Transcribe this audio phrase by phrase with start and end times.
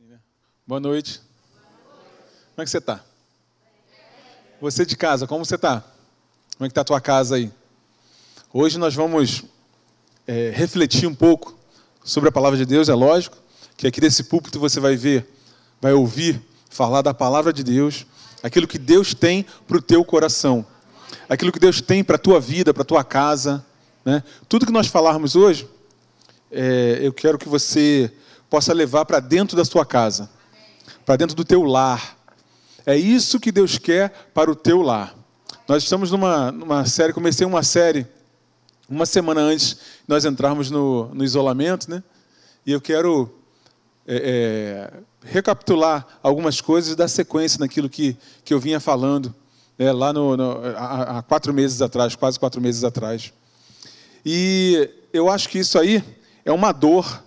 [0.00, 0.18] Né?
[0.66, 1.22] Boa noite.
[2.54, 3.02] Como é que você está?
[4.60, 5.80] Você de casa, como você está?
[6.56, 7.50] Como é que está a tua casa aí?
[8.52, 9.44] Hoje nós vamos
[10.26, 11.58] é, refletir um pouco
[12.04, 13.38] sobre a palavra de Deus, é lógico,
[13.74, 15.26] que aqui desse púlpito você vai ver,
[15.80, 18.04] vai ouvir falar da palavra de Deus,
[18.42, 20.66] aquilo que Deus tem para o teu coração,
[21.26, 23.64] aquilo que Deus tem para a tua vida, para a tua casa.
[24.04, 24.22] Né?
[24.46, 25.66] Tudo que nós falarmos hoje,
[26.50, 28.12] é, eu quero que você
[28.48, 30.30] possa levar para dentro da sua casa,
[31.04, 32.16] para dentro do teu lar.
[32.84, 35.14] É isso que Deus quer para o teu lar.
[35.68, 38.06] Nós estamos numa, numa série, comecei uma série
[38.88, 42.02] uma semana antes de nós entrarmos no, no isolamento, né?
[42.64, 43.28] E eu quero
[44.06, 49.34] é, é, recapitular algumas coisas e dar sequência naquilo que, que eu vinha falando
[49.78, 53.32] né, lá no, no, há, há quatro meses atrás, quase quatro meses atrás.
[54.24, 56.02] E eu acho que isso aí
[56.44, 57.24] é uma dor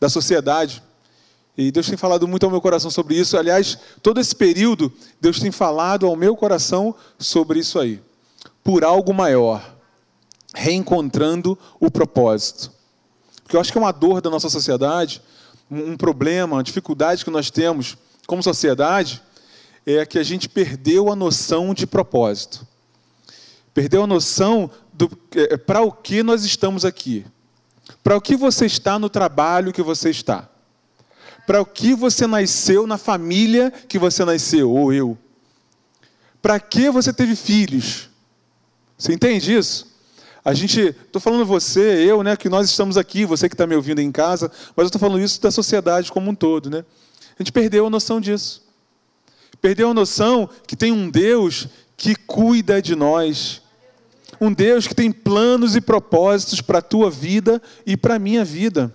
[0.00, 0.82] da sociedade.
[1.56, 3.36] E Deus tem falado muito ao meu coração sobre isso.
[3.36, 8.00] Aliás, todo esse período, Deus tem falado ao meu coração sobre isso aí.
[8.62, 9.76] Por algo maior,
[10.54, 12.70] reencontrando o propósito.
[13.42, 15.22] Porque eu acho que é uma dor da nossa sociedade,
[15.70, 19.22] um problema, uma dificuldade que nós temos como sociedade,
[19.86, 22.66] é que a gente perdeu a noção de propósito.
[23.72, 27.24] Perdeu a noção do é, para o que nós estamos aqui.
[28.02, 30.48] Para o que você está no trabalho que você está?
[31.46, 35.16] Para o que você nasceu na família que você nasceu, ou eu?
[36.42, 38.08] Para que você teve filhos?
[38.96, 39.88] Você entende isso?
[40.44, 43.74] A gente, estou falando você, eu, né, que nós estamos aqui, você que está me
[43.74, 46.84] ouvindo em casa, mas eu estou falando isso da sociedade como um todo, né?
[47.38, 48.66] A gente perdeu a noção disso.
[49.60, 53.60] Perdeu a noção que tem um Deus que cuida de nós,
[54.40, 58.44] um Deus que tem planos e propósitos para a tua vida e para a minha
[58.44, 58.94] vida.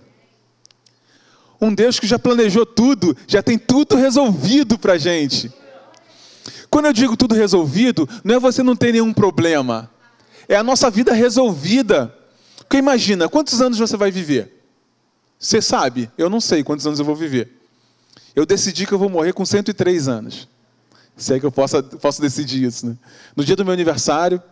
[1.60, 5.52] Um Deus que já planejou tudo, já tem tudo resolvido para a gente.
[6.70, 9.90] Quando eu digo tudo resolvido, não é você não ter nenhum problema,
[10.48, 12.14] é a nossa vida resolvida.
[12.58, 14.64] Porque imagina, quantos anos você vai viver?
[15.38, 17.52] Você sabe, eu não sei quantos anos eu vou viver.
[18.34, 20.48] Eu decidi que eu vou morrer com 103 anos.
[21.16, 22.86] Se é que eu possa, posso decidir isso.
[22.86, 22.96] Né?
[23.36, 24.42] No dia do meu aniversário,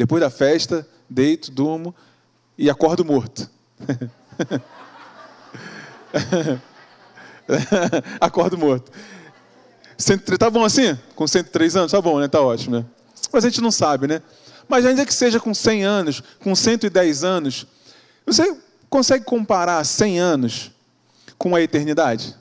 [0.00, 1.94] depois da festa, deito, durmo
[2.56, 3.50] e acordo morto.
[8.18, 8.90] acordo morto.
[10.38, 10.98] Tá bom assim?
[11.14, 11.92] Com 103 anos?
[11.92, 12.28] Tá bom, né?
[12.28, 12.86] Tá ótimo, né?
[13.30, 14.22] Mas a gente não sabe, né?
[14.66, 17.66] Mas ainda que seja com 100 anos, com 110 anos,
[18.24, 18.56] você
[18.88, 20.72] consegue comparar 100 anos
[21.36, 22.34] com a eternidade?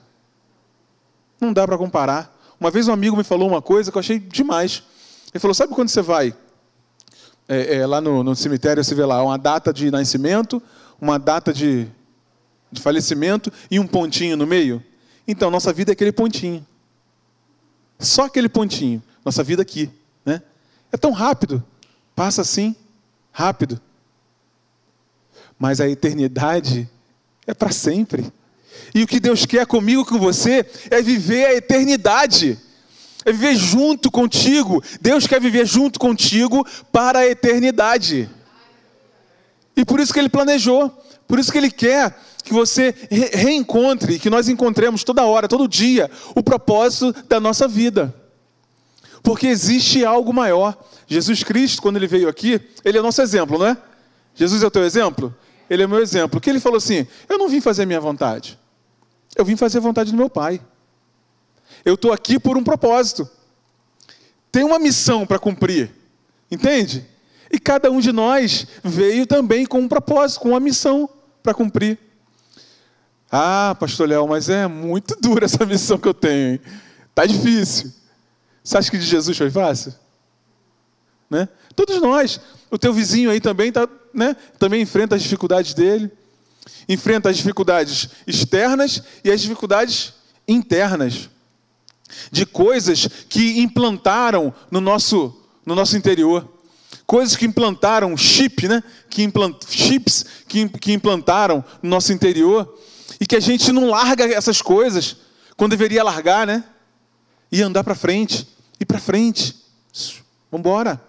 [1.42, 2.34] Não dá para comparar.
[2.58, 4.82] Uma vez um amigo me falou uma coisa que eu achei demais.
[5.34, 6.34] Ele falou: Sabe quando você vai
[7.50, 10.62] é, é, lá no, no, cemitério você vê lá uma data de nascimento,
[11.02, 11.88] uma data de,
[12.72, 14.84] de falecimento e um pontinho no meio.
[15.28, 16.66] Então, nossa vida é aquele pontinho.
[17.98, 19.02] Só aquele pontinho.
[19.26, 19.90] Nossa vida aqui.
[20.24, 20.44] Né?
[20.92, 21.64] É tão rápido.
[22.16, 22.76] Passa assim,
[23.32, 23.82] rápido.
[25.58, 26.88] Mas a eternidade
[27.48, 28.32] é para sempre.
[28.94, 32.60] E o que Deus quer comigo, com você, é viver a eternidade
[33.26, 34.84] é viver junto contigo.
[35.02, 38.30] Deus quer viver junto contigo para a eternidade.
[39.76, 40.90] E por isso que Ele planejou,
[41.28, 46.10] por isso que Ele quer que você reencontre, que nós encontremos toda hora, todo dia,
[46.34, 48.14] o propósito da nossa vida.
[49.22, 50.76] Porque existe algo maior.
[51.06, 53.78] Jesus Cristo, quando ele veio aqui, ele é nosso exemplo, não é?
[54.34, 55.36] Jesus é o teu exemplo?
[55.70, 56.40] Ele é o meu exemplo.
[56.40, 58.58] Que ele falou assim: Eu não vim fazer a minha vontade,
[59.36, 60.60] eu vim fazer a vontade do meu Pai.
[61.84, 63.30] Eu estou aqui por um propósito.
[64.52, 65.92] Tem uma missão para cumprir.
[66.52, 67.06] Entende?
[67.52, 71.10] E cada um de nós veio também com um propósito, com uma missão
[71.42, 71.98] para cumprir.
[73.32, 76.54] Ah, pastor Léo, mas é muito dura essa missão que eu tenho.
[76.54, 76.62] Hein?
[77.14, 77.92] Tá difícil.
[78.64, 79.94] Você acha que de Jesus foi fácil?
[81.30, 81.48] Né?
[81.76, 82.40] Todos nós.
[82.72, 84.36] O teu vizinho aí também tá, né?
[84.58, 86.12] Também enfrenta as dificuldades dele.
[86.88, 90.14] Enfrenta as dificuldades externas e as dificuldades
[90.48, 91.30] internas
[92.32, 95.36] de coisas que implantaram no nosso,
[95.66, 96.48] no nosso interior.
[97.06, 98.84] Coisas que implantaram chip, né?
[99.10, 102.78] Que implant, chips que, que implantaram no nosso interior.
[103.20, 105.18] E que a gente não larga essas coisas
[105.58, 106.64] quando deveria largar, né?
[107.52, 108.48] E andar para frente.
[108.80, 109.56] E para frente.
[110.52, 111.02] Vamos embora.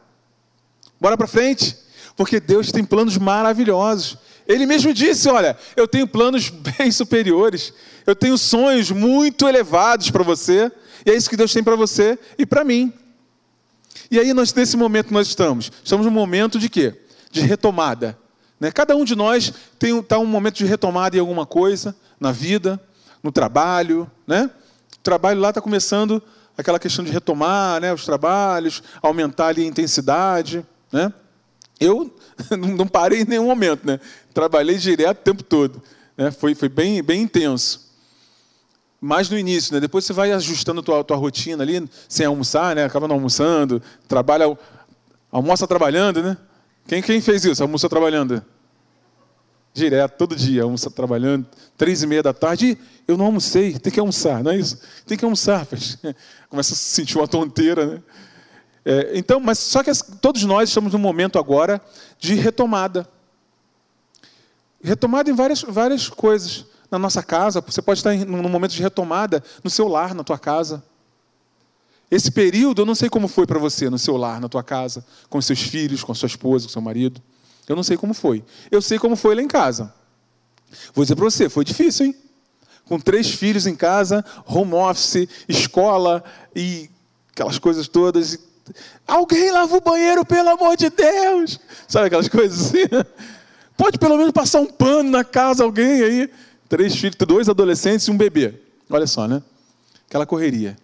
[1.01, 1.77] Bora para frente.
[2.17, 4.19] Porque Deus tem planos maravilhosos.
[4.47, 6.49] Ele mesmo disse: Olha, eu tenho planos
[6.79, 7.73] bem superiores.
[8.07, 10.73] Eu tenho sonhos muito elevados para você.
[11.05, 12.93] E é isso que Deus tem para você e para mim.
[14.11, 15.71] E aí, nós, nesse momento nós estamos.
[15.83, 16.95] Estamos num momento de quê?
[17.31, 18.19] De retomada.
[18.59, 18.71] Né?
[18.71, 22.81] Cada um de nós tem tá um momento de retomada em alguma coisa, na vida,
[23.23, 24.51] no trabalho, né?
[24.99, 26.23] O trabalho lá está começando
[26.61, 30.65] aquela questão de retomar né, os trabalhos, aumentar ali a intensidade.
[30.93, 31.13] Né?
[31.79, 32.15] Eu
[32.77, 33.99] não parei em nenhum momento, né?
[34.35, 35.83] trabalhei direto o tempo todo.
[36.17, 36.31] Né?
[36.31, 37.90] Foi, foi bem, bem intenso.
[39.01, 39.81] Mas no início, né?
[39.81, 42.85] depois você vai ajustando a tua, tua rotina ali, sem almoçar, né?
[42.85, 44.59] acaba não almoçando, trabalha,
[45.33, 46.23] almoça trabalhando.
[46.23, 46.37] Né?
[46.87, 47.63] Quem, quem fez isso?
[47.63, 48.45] Almoçou trabalhando?
[49.73, 51.47] Direto, todo dia, almoça trabalhando,
[51.79, 52.77] três e meia da tarde,
[53.07, 54.81] eu não almocei, tem que almoçar, não é isso?
[55.07, 55.65] Tem que almoçar,
[56.51, 58.03] começa a sentir uma tonteira, né?
[58.85, 61.81] É, então, mas só que todos nós estamos num momento agora
[62.19, 63.09] de retomada.
[64.83, 66.65] Retomada em várias, várias coisas.
[66.91, 70.39] Na nossa casa, você pode estar num momento de retomada no seu lar, na tua
[70.39, 70.83] casa.
[72.11, 75.05] Esse período, eu não sei como foi para você no seu lar, na tua casa,
[75.29, 77.23] com seus filhos, com sua esposa, com seu marido.
[77.69, 78.45] Eu não sei como foi.
[78.69, 79.95] Eu sei como foi lá em casa.
[80.93, 82.17] Vou dizer para você, foi difícil, hein?
[82.85, 86.91] Com três filhos em casa, home office, escola e
[87.31, 88.37] aquelas coisas todas.
[89.07, 91.61] Alguém lava o banheiro, pelo amor de Deus!
[91.87, 92.89] Sabe aquelas coisas assim?
[93.77, 96.31] Pode pelo menos passar um pano na casa, alguém aí.
[96.71, 98.55] Três filhos, dois adolescentes e um bebê.
[98.89, 99.43] Olha só, né?
[100.09, 100.79] Aquela correria.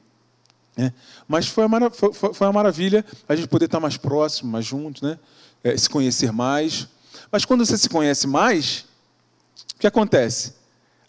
[0.76, 0.92] Né?
[1.26, 5.00] Mas foi uma, foi, foi uma maravilha a gente poder estar mais próximo, mais juntos,
[5.00, 5.18] né?
[5.66, 6.86] é, se conhecer mais.
[7.30, 8.84] Mas quando você se conhece mais,
[9.74, 10.54] o que acontece?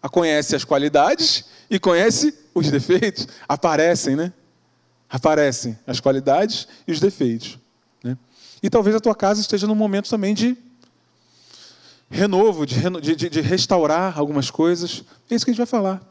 [0.01, 3.27] A conhece as qualidades e conhece os defeitos.
[3.47, 4.33] Aparecem, né?
[5.09, 7.59] Aparecem as qualidades e os defeitos.
[8.03, 8.18] Né?
[8.62, 10.57] E talvez a tua casa esteja num momento também de
[12.09, 15.04] renovo, de, de, de restaurar algumas coisas.
[15.30, 16.01] É isso que a gente vai falar.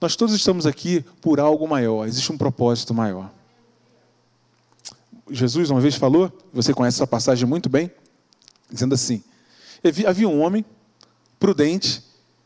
[0.00, 3.30] Nós todos estamos aqui por algo maior, existe um propósito maior.
[5.30, 7.90] Jesus uma vez falou, você conhece essa passagem muito bem,
[8.70, 9.22] dizendo assim:
[10.06, 10.64] havia um homem
[11.38, 12.02] prudente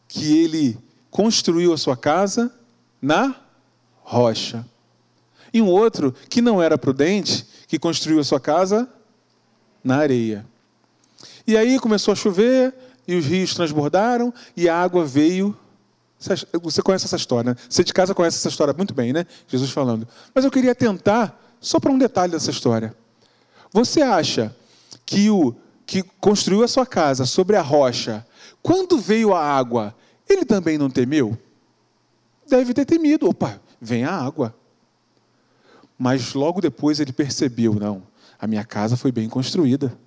[0.09, 0.79] que ele
[1.11, 2.53] construiu a sua casa
[3.03, 3.35] na
[4.03, 4.67] rocha.
[5.53, 8.89] E um outro que não era prudente, que construiu a sua casa
[9.83, 10.47] na areia.
[11.51, 12.73] E aí começou a chover,
[13.09, 15.59] e os rios transbordaram, e a água veio.
[16.63, 17.57] Você conhece essa história, né?
[17.69, 19.27] Você de casa conhece essa história muito bem, né?
[19.49, 20.07] Jesus falando.
[20.33, 22.95] Mas eu queria tentar só para um detalhe dessa história.
[23.73, 24.55] Você acha
[25.05, 25.53] que o
[25.85, 28.25] que construiu a sua casa sobre a rocha,
[28.63, 29.93] quando veio a água,
[30.29, 31.37] ele também não temeu?
[32.49, 33.29] Deve ter temido.
[33.29, 34.55] Opa, vem a água.
[35.99, 38.05] Mas logo depois ele percebeu: não,
[38.39, 39.99] a minha casa foi bem construída.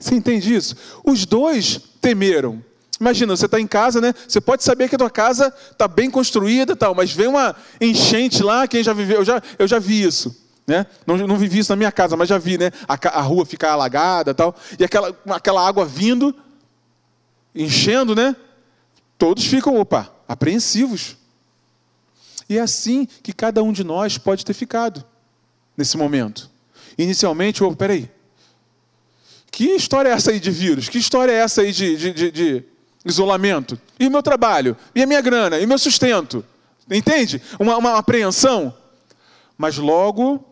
[0.00, 0.74] Você entende isso?
[1.04, 2.64] Os dois temeram.
[2.98, 4.14] Imagina, você está em casa, né?
[4.26, 8.42] Você pode saber que a tua casa está bem construída, tal, mas vem uma enchente
[8.42, 8.66] lá.
[8.66, 9.18] Quem já viveu?
[9.18, 10.34] Eu já, eu já vi isso.
[10.66, 10.86] Né?
[11.06, 12.70] Não, não vivi isso na minha casa, mas já vi, né?
[12.88, 16.34] A, a rua ficar alagada, tal, e aquela, aquela água vindo,
[17.54, 18.36] enchendo, né?
[19.18, 21.16] Todos ficam, opa, apreensivos.
[22.48, 25.04] E é assim que cada um de nós pode ter ficado
[25.76, 26.50] nesse momento.
[26.96, 28.10] Inicialmente, oh, peraí,
[29.50, 30.88] que história é essa aí de vírus?
[30.88, 32.64] Que história é essa aí de, de, de, de
[33.04, 33.78] isolamento.
[33.98, 34.76] E o meu trabalho?
[34.94, 35.58] E a minha grana?
[35.58, 36.44] E o meu sustento?
[36.90, 37.42] Entende?
[37.58, 38.74] Uma, uma apreensão.
[39.56, 40.44] Mas logo,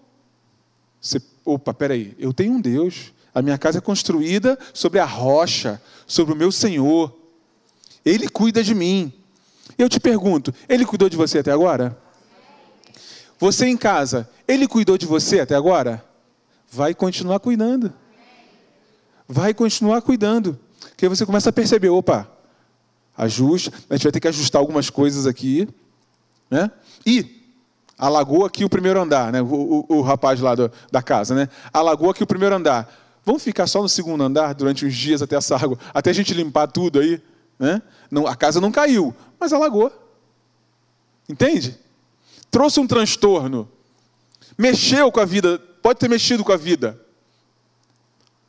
[1.01, 3.13] você, opa, peraí, eu tenho um Deus.
[3.35, 7.15] A minha casa é construída sobre a rocha, sobre o meu Senhor.
[8.05, 9.13] Ele cuida de mim.
[9.77, 11.97] Eu te pergunto, ele cuidou de você até agora?
[13.39, 16.05] Você em casa, ele cuidou de você até agora?
[16.71, 17.93] Vai continuar cuidando.
[19.29, 20.59] Vai continuar cuidando.
[20.81, 22.27] Porque você começa a perceber, opa,
[23.17, 23.71] ajuste.
[23.91, 25.69] A gente vai ter que ajustar algumas coisas aqui.
[26.51, 26.71] Né?
[27.05, 27.39] E
[27.99, 29.43] alagou aqui o primeiro andar, né?
[29.43, 31.35] o, o, o rapaz lá do, da casa.
[31.35, 31.49] Né?
[31.73, 32.91] Alagou aqui o primeiro andar.
[33.25, 36.33] Vamos ficar só no segundo andar durante uns dias até essa água, até a gente
[36.33, 37.21] limpar tudo aí.
[37.59, 37.83] Né?
[38.11, 39.93] Não, a casa não caiu, mas alagou.
[41.29, 41.79] Entende?
[42.51, 43.69] Trouxe um transtorno.
[44.57, 46.99] Mexeu com a vida, pode ter mexido com a vida.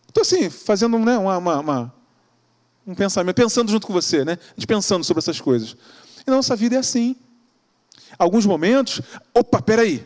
[0.10, 1.94] Estou assim, fazendo né, uma, uma, uma
[2.86, 4.34] um pensamento, pensando junto com você, né?
[4.34, 5.78] A gente pensando sobre essas coisas.
[6.26, 7.16] E nossa vida é assim.
[8.18, 9.02] Alguns momentos,
[9.34, 10.06] opa, peraí.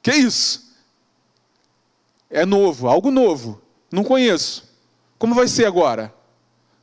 [0.00, 0.74] Que isso?
[2.30, 3.60] É novo, algo novo.
[3.92, 4.64] Não conheço.
[5.18, 6.12] Como vai ser agora?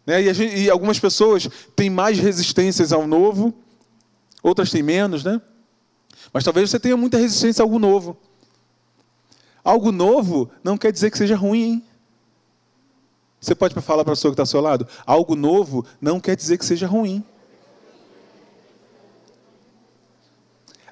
[0.06, 0.22] Né?
[0.22, 3.52] E, gente, e algumas pessoas têm mais resistências ao novo,
[4.44, 5.42] outras têm menos, né?
[6.32, 8.16] Mas talvez você tenha muita resistência a algo novo.
[9.64, 11.89] Algo novo não quer dizer que seja ruim, hein?
[13.40, 14.88] Você pode falar para a pessoa que está ao seu lado?
[15.06, 17.24] Algo novo não quer dizer que seja ruim.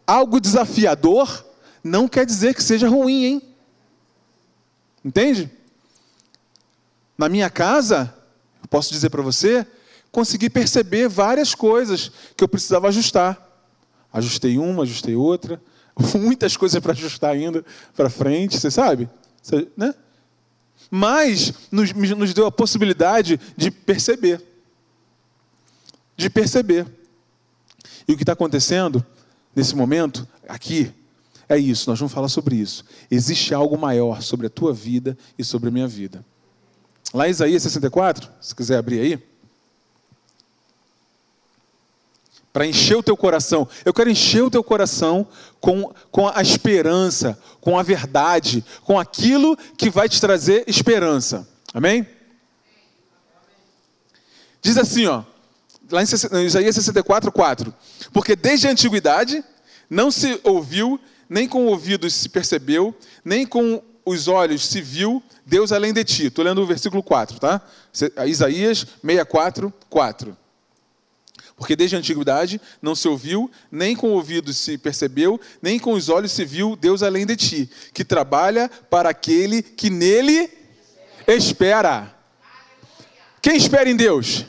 [0.06, 1.46] Algo desafiador
[1.84, 3.42] não quer dizer que seja ruim, hein?
[5.04, 5.51] Entende?
[7.18, 8.13] Na minha casa,
[8.62, 9.68] eu posso dizer para você,
[10.12, 13.46] consegui perceber várias coisas que eu precisava ajustar.
[14.13, 15.62] Ajustei uma, ajustei outra.
[16.16, 19.10] Muitas coisas para ajustar ainda para frente, você sabe?
[19.42, 19.94] Você, né?
[20.89, 24.41] Mas nos, nos deu a possibilidade de perceber.
[26.15, 26.88] De perceber.
[28.08, 29.06] E o que está acontecendo
[29.56, 30.94] nesse momento, aqui,
[31.50, 32.86] é isso, nós vamos falar sobre isso.
[33.10, 36.24] Existe algo maior sobre a tua vida e sobre a minha vida.
[37.13, 39.27] Lá em Isaías 64, se quiser abrir aí.
[42.58, 43.70] Para encher o teu coração.
[43.86, 45.28] Eu quero encher o teu coração
[45.62, 51.48] com, com a esperança, com a verdade, com aquilo que vai te trazer esperança.
[51.72, 52.08] Amém?
[54.60, 55.22] Diz assim, ó,
[55.92, 57.72] lá em Isaías 64, 4.
[58.12, 59.44] Porque desde a antiguidade
[59.88, 61.00] não se ouviu,
[61.30, 62.92] nem com ouvidos se percebeu,
[63.24, 66.26] nem com os olhos se viu Deus além de ti.
[66.26, 67.62] Estou lendo o versículo 4, tá?
[68.26, 70.47] Isaías 64, 4.
[71.58, 76.08] Porque desde a antiguidade não se ouviu, nem com ouvidos se percebeu, nem com os
[76.08, 80.52] olhos se viu Deus além de ti, que trabalha para aquele que nele
[81.28, 82.16] espera.
[83.42, 84.46] Quem espera em Deus?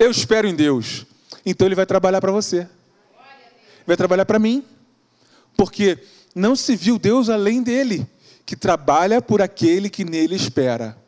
[0.00, 1.06] Eu espero em Deus.
[1.46, 2.68] Então ele vai trabalhar para você.
[3.86, 4.64] Vai trabalhar para mim.
[5.56, 5.96] Porque
[6.34, 8.04] não se viu Deus além dele,
[8.44, 10.98] que trabalha por aquele que nele espera.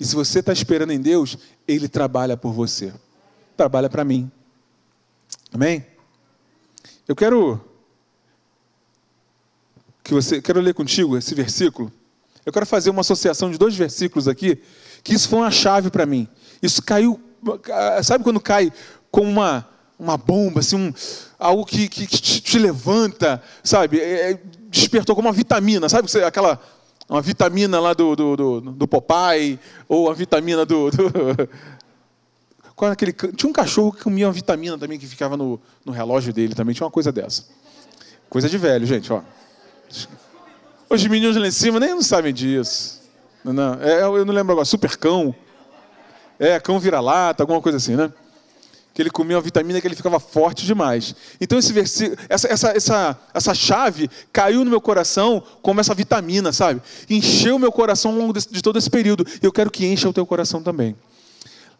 [0.00, 2.92] E se você está esperando em Deus, ele trabalha por você.
[3.56, 4.28] Trabalha para mim.
[5.52, 5.84] Amém?
[7.06, 7.60] Eu quero
[10.02, 11.92] que você quero ler contigo esse versículo.
[12.44, 14.60] Eu quero fazer uma associação de dois versículos aqui,
[15.02, 16.26] que isso foi uma chave para mim.
[16.62, 17.20] Isso caiu
[18.02, 18.72] Sabe quando cai
[19.10, 19.66] com uma,
[19.98, 20.94] uma bomba, assim, um,
[21.38, 23.98] algo que, que, te, te, levanta, sabe?
[23.98, 26.08] É, é, despertou como uma vitamina, sabe?
[26.24, 26.60] Aquela
[27.08, 30.90] uma vitamina lá do, do, do, do Popeye, ou a vitamina do.
[30.90, 31.48] do
[32.90, 36.32] é aquele, tinha um cachorro que comia uma vitamina também que ficava no, no relógio
[36.32, 37.44] dele também, tinha uma coisa dessa.
[38.28, 39.20] Coisa de velho, gente, ó.
[40.88, 43.00] Os meninos lá em cima nem não sabem disso.
[43.44, 45.34] Não, é, eu não lembro agora, super cão.
[46.38, 48.12] É, cão vira-lata, alguma coisa assim, né?
[48.94, 51.14] Que ele comia uma vitamina que ele ficava forte demais.
[51.40, 56.52] Então esse versículo, essa, essa, essa, essa chave caiu no meu coração como essa vitamina,
[56.52, 56.82] sabe?
[57.08, 59.26] Encheu meu coração ao longo de, de todo esse período.
[59.42, 60.96] E eu quero que encha o teu coração também.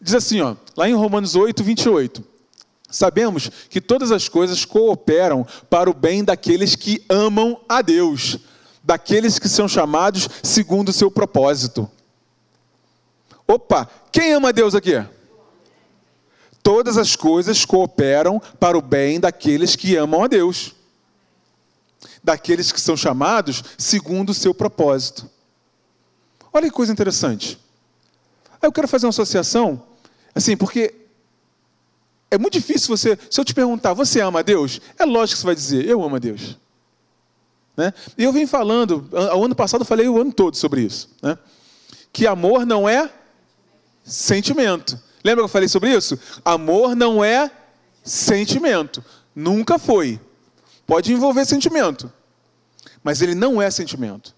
[0.02, 2.24] Diz assim, ó, lá em Romanos 8, 28.
[2.90, 8.38] Sabemos que todas as coisas cooperam para o bem daqueles que amam a Deus,
[8.82, 11.88] daqueles que são chamados segundo o seu propósito.
[13.46, 14.92] Opa, quem ama Deus aqui?
[16.64, 20.74] Todas as coisas cooperam para o bem daqueles que amam a Deus,
[22.24, 25.30] daqueles que são chamados segundo o seu propósito.
[26.52, 27.58] Olha que coisa interessante.
[28.60, 29.82] Eu quero fazer uma associação,
[30.34, 30.94] assim, porque
[32.30, 33.18] é muito difícil você.
[33.30, 34.80] Se eu te perguntar, você ama a Deus?
[34.98, 36.58] É lógico que você vai dizer, eu amo a Deus.
[37.76, 37.92] Né?
[38.16, 41.10] E eu vim falando, o ano passado eu falei o ano todo sobre isso.
[41.22, 41.38] Né?
[42.12, 43.10] Que amor não é
[44.04, 44.98] sentimento.
[45.24, 46.18] Lembra que eu falei sobre isso?
[46.44, 47.50] Amor não é
[48.02, 49.04] sentimento.
[49.34, 50.20] Nunca foi.
[50.86, 52.12] Pode envolver sentimento,
[53.02, 54.34] mas ele não é sentimento.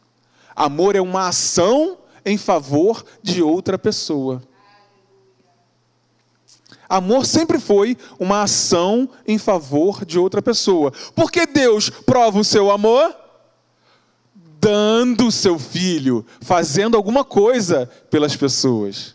[0.54, 4.42] Amor é uma ação em favor de outra pessoa.
[6.96, 10.92] Amor sempre foi uma ação em favor de outra pessoa.
[11.14, 13.14] Porque Deus prova o seu amor
[14.60, 19.14] dando o seu filho, fazendo alguma coisa pelas pessoas.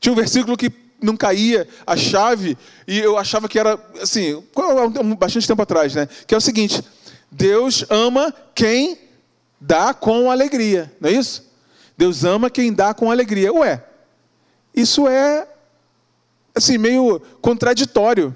[0.00, 2.56] Tinha um versículo que não caía a chave
[2.86, 4.42] e eu achava que era assim,
[5.18, 6.08] bastante tempo atrás, né?
[6.26, 6.82] Que é o seguinte:
[7.30, 8.96] Deus ama quem
[9.60, 11.52] dá com alegria, não é isso?
[11.98, 13.52] Deus ama quem dá com alegria.
[13.52, 13.84] Ué,
[14.74, 15.46] isso é
[16.54, 18.34] assim meio contraditório.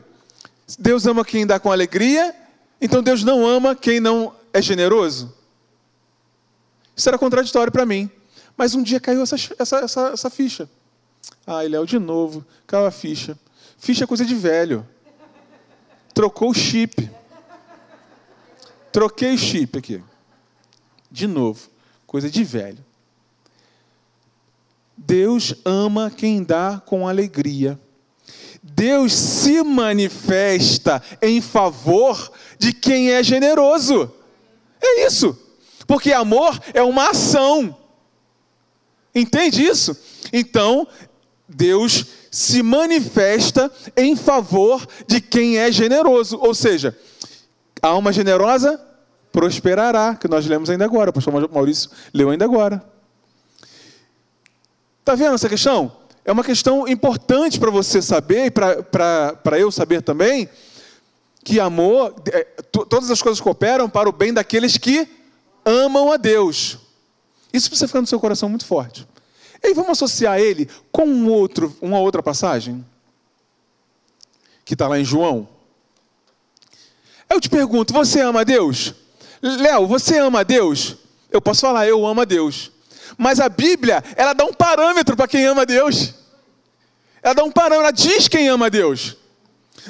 [0.79, 2.35] Deus ama quem dá com alegria,
[2.81, 5.35] então Deus não ama quem não é generoso.
[6.97, 8.11] Isso era contraditório para mim.
[8.57, 10.69] Mas um dia caiu essa, essa, essa, essa ficha.
[11.47, 13.39] Ah, Léo, de novo, caiu a ficha.
[13.79, 14.87] Ficha é coisa de velho.
[16.13, 17.09] Trocou o chip.
[18.91, 20.03] Troquei o chip aqui.
[21.09, 21.69] De novo,
[22.07, 22.85] coisa de velho.
[24.97, 27.79] Deus ama quem dá com alegria.
[28.75, 34.13] Deus se manifesta em favor de quem é generoso.
[34.81, 35.37] É isso.
[35.87, 37.77] Porque amor é uma ação.
[39.15, 39.97] Entende isso?
[40.33, 40.87] Então,
[41.49, 46.39] Deus se manifesta em favor de quem é generoso.
[46.39, 46.97] Ou seja,
[47.83, 48.81] a alma generosa
[49.33, 52.83] prosperará, que nós lemos ainda agora, o pastor Maurício leu ainda agora.
[55.01, 55.91] Está vendo essa questão?
[56.29, 60.47] É uma questão importante para você saber e para eu saber também,
[61.43, 65.09] que amor, é, todas as coisas cooperam para o bem daqueles que
[65.65, 66.77] amam a Deus.
[67.51, 69.09] Isso precisa ficar no seu coração muito forte.
[69.65, 72.85] E aí vamos associar ele com um outro, uma outra passagem
[74.67, 75.49] que está lá em João.
[77.31, 78.95] Eu te pergunto, você ama a Deus?
[79.41, 80.95] Léo, você ama a Deus?
[81.31, 82.71] Eu posso falar, eu amo a Deus.
[83.19, 86.15] Mas a Bíblia, ela dá um parâmetro para quem ama Deus.
[87.21, 89.17] Ela dá um parâmetro, ela diz quem ama Deus.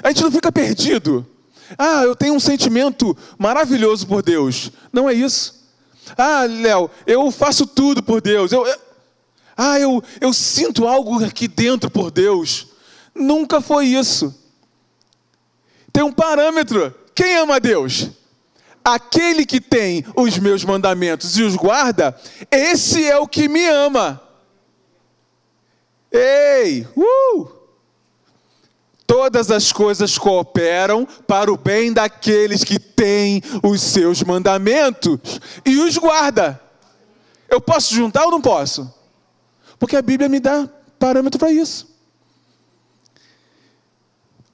[0.02, 1.26] A gente não fica perdido.
[1.76, 4.73] Ah, eu tenho um sentimento maravilhoso por Deus.
[4.90, 5.68] Não é isso.
[6.16, 8.50] Ah, Léo, eu faço tudo por Deus.
[8.50, 8.78] Eu, eu,
[9.54, 12.68] ah, eu, eu sinto algo aqui dentro por Deus.
[13.14, 14.35] Nunca foi isso.
[15.92, 16.94] Tem um parâmetro.
[17.14, 18.08] Quem ama Deus?
[18.88, 22.18] Aquele que tem os meus mandamentos e os guarda,
[22.50, 24.18] esse é o que me ama.
[26.11, 27.50] Ei, uh!
[29.07, 35.18] Todas as coisas cooperam para o bem daqueles que têm os seus mandamentos
[35.66, 36.59] e os guarda.
[37.47, 38.90] Eu posso juntar ou não posso?
[39.78, 40.66] Porque a Bíblia me dá
[40.99, 41.95] parâmetro para isso.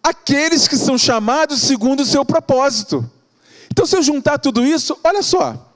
[0.03, 3.09] Aqueles que são chamados segundo o seu propósito.
[3.75, 5.75] Então, se eu juntar tudo isso, olha só.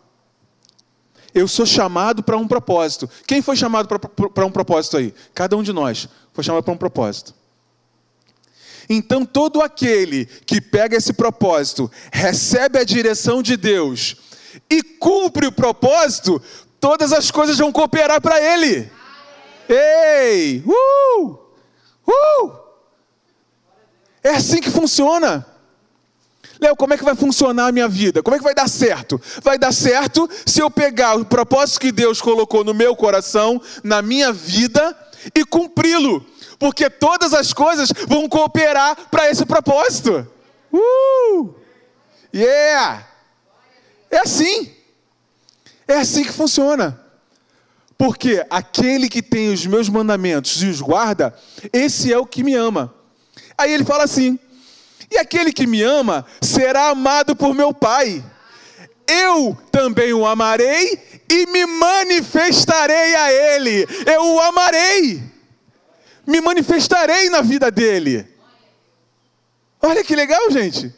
[1.34, 3.10] Eu sou chamado para um propósito.
[3.26, 5.12] Quem foi chamado para um propósito aí?
[5.34, 7.34] Cada um de nós foi chamado para um propósito.
[8.88, 14.14] Então, todo aquele que pega esse propósito, recebe a direção de Deus
[14.70, 16.40] e cumpre o propósito,
[16.78, 18.88] todas as coisas vão cooperar para ele.
[19.68, 20.62] Ei!
[20.64, 21.36] Uh!
[22.06, 22.52] Uh!
[24.22, 25.57] É assim que funciona.
[26.60, 28.22] Léo, como é que vai funcionar a minha vida?
[28.22, 29.20] Como é que vai dar certo?
[29.42, 34.02] Vai dar certo se eu pegar o propósito que Deus colocou no meu coração, na
[34.02, 34.96] minha vida
[35.34, 36.24] e cumpri-lo
[36.58, 40.26] porque todas as coisas vão cooperar para esse propósito.
[40.72, 41.54] Uh!
[42.34, 43.06] Yeah!
[44.10, 44.72] É assim.
[45.86, 47.00] É assim que funciona.
[47.96, 51.35] Porque aquele que tem os meus mandamentos e os guarda,
[51.72, 52.94] esse é o que me ama.
[53.56, 54.38] Aí ele fala assim:
[55.11, 58.25] e aquele que me ama será amado por meu Pai.
[59.07, 63.87] Eu também o amarei e me manifestarei a ele.
[64.07, 65.38] Eu o amarei
[66.29, 68.29] me manifestarei na vida dele.
[69.81, 70.94] Olha que legal, gente.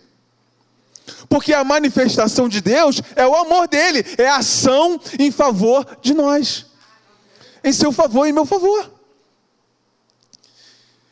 [1.29, 6.15] Porque a manifestação de Deus é o amor dele, é a ação em favor de
[6.15, 6.67] nós,
[7.63, 8.93] em seu favor e meu favor.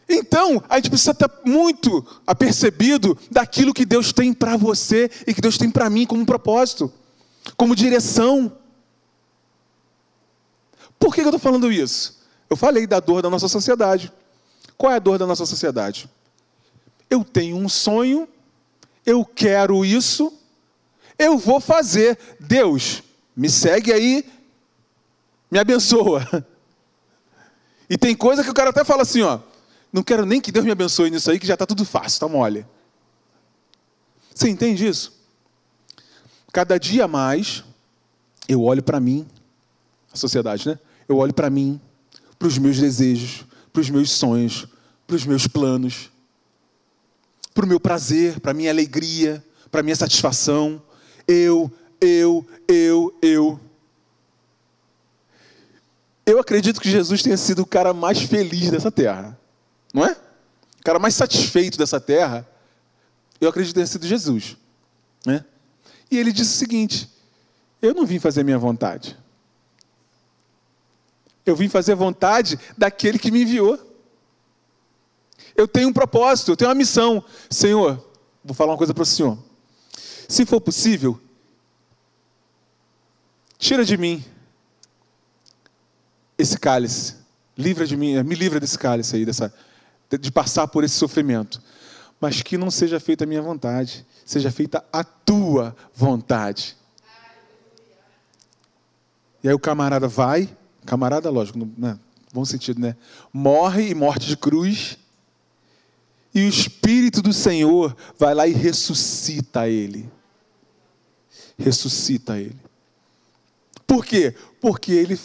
[0.08, 5.40] Então, a gente precisa estar muito apercebido daquilo que Deus tem para você e que
[5.40, 6.90] Deus tem para mim como propósito,
[7.56, 8.56] como direção.
[10.98, 12.18] Por que eu estou falando isso?
[12.48, 14.10] Eu falei da dor da nossa sociedade.
[14.78, 16.08] Qual é a dor da nossa sociedade?
[17.10, 18.26] Eu tenho um sonho,
[19.04, 20.32] eu quero isso,
[21.18, 22.18] eu vou fazer.
[22.40, 23.02] Deus,
[23.36, 24.24] me segue aí,
[25.50, 26.26] me abençoa.
[27.90, 29.40] E tem coisa que o cara até fala assim, ó,
[29.92, 32.28] não quero nem que Deus me abençoe nisso aí, que já está tudo fácil, tá
[32.28, 32.66] mole.
[34.34, 35.12] Você entende isso?
[36.52, 37.64] Cada dia mais
[38.48, 39.26] eu olho para mim,
[40.12, 40.78] a sociedade, né?
[41.08, 41.80] Eu olho para mim,
[42.38, 44.66] para os meus desejos, para os meus sonhos,
[45.06, 46.10] para os meus planos,
[47.54, 50.80] para o meu prazer, para a minha alegria, para a minha satisfação.
[51.26, 51.70] Eu,
[52.00, 53.60] eu, eu, eu.
[56.24, 59.38] Eu acredito que Jesus tenha sido o cara mais feliz dessa terra,
[59.92, 60.12] não é?
[60.12, 62.48] O cara mais satisfeito dessa terra,
[63.40, 64.56] eu acredito tenha sido Jesus,
[65.24, 65.44] né?
[66.10, 67.10] E ele disse o seguinte:
[67.80, 69.16] Eu não vim fazer minha vontade.
[71.44, 73.78] Eu vim fazer a vontade daquele que me enviou.
[75.56, 77.24] Eu tenho um propósito, eu tenho uma missão.
[77.50, 78.06] Senhor,
[78.44, 79.38] vou falar uma coisa para o Senhor.
[80.28, 81.18] Se for possível,
[83.58, 84.24] tira de mim
[86.36, 87.16] esse cálice.
[87.56, 89.52] Livra de mim, me livra desse cálice aí, dessa,
[90.16, 91.62] de passar por esse sofrimento.
[92.20, 96.76] Mas que não seja feita a minha vontade, seja feita a tua vontade.
[99.42, 100.48] E aí o camarada vai,
[100.88, 101.98] Camarada, lógico, né?
[102.32, 102.96] bom sentido, né?
[103.30, 104.96] Morre e morte de cruz.
[106.34, 110.10] E o Espírito do Senhor vai lá e ressuscita ele.
[111.58, 112.56] Ressuscita ele.
[113.86, 114.34] Por quê?
[114.62, 115.20] Porque ele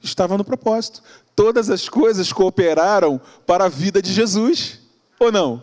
[0.00, 1.02] estava no propósito.
[1.38, 4.80] Todas as coisas cooperaram para a vida de Jesus.
[5.20, 5.62] Ou não?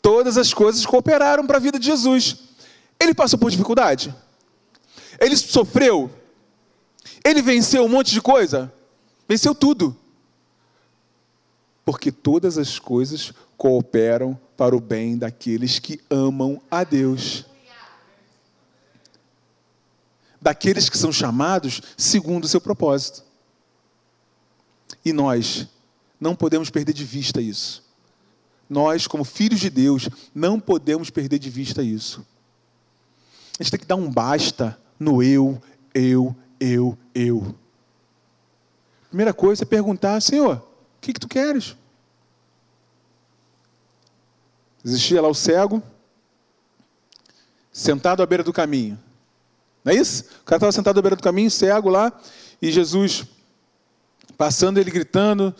[0.00, 2.38] Todas as coisas cooperaram para a vida de Jesus.
[2.98, 4.14] Ele passou por dificuldade?
[5.20, 6.10] Ele sofreu?
[7.22, 8.72] Ele venceu um monte de coisa?
[9.28, 9.94] Venceu tudo.
[11.84, 17.44] Porque todas as coisas cooperam para o bem daqueles que amam a Deus.
[20.40, 23.25] Daqueles que são chamados segundo o seu propósito.
[25.06, 25.68] E nós
[26.18, 27.80] não podemos perder de vista isso.
[28.68, 32.26] Nós, como filhos de Deus, não podemos perder de vista isso.
[33.56, 35.62] A gente tem que dar um basta no eu,
[35.94, 37.54] eu, eu, eu.
[39.08, 41.76] Primeira coisa é perguntar, Senhor, o que, que tu queres?
[44.84, 45.80] Existia lá o cego,
[47.72, 48.98] sentado à beira do caminho.
[49.84, 50.24] Não é isso?
[50.40, 52.12] O cara estava sentado à beira do caminho, cego lá,
[52.60, 53.24] e Jesus
[54.36, 55.54] passando, ele gritando: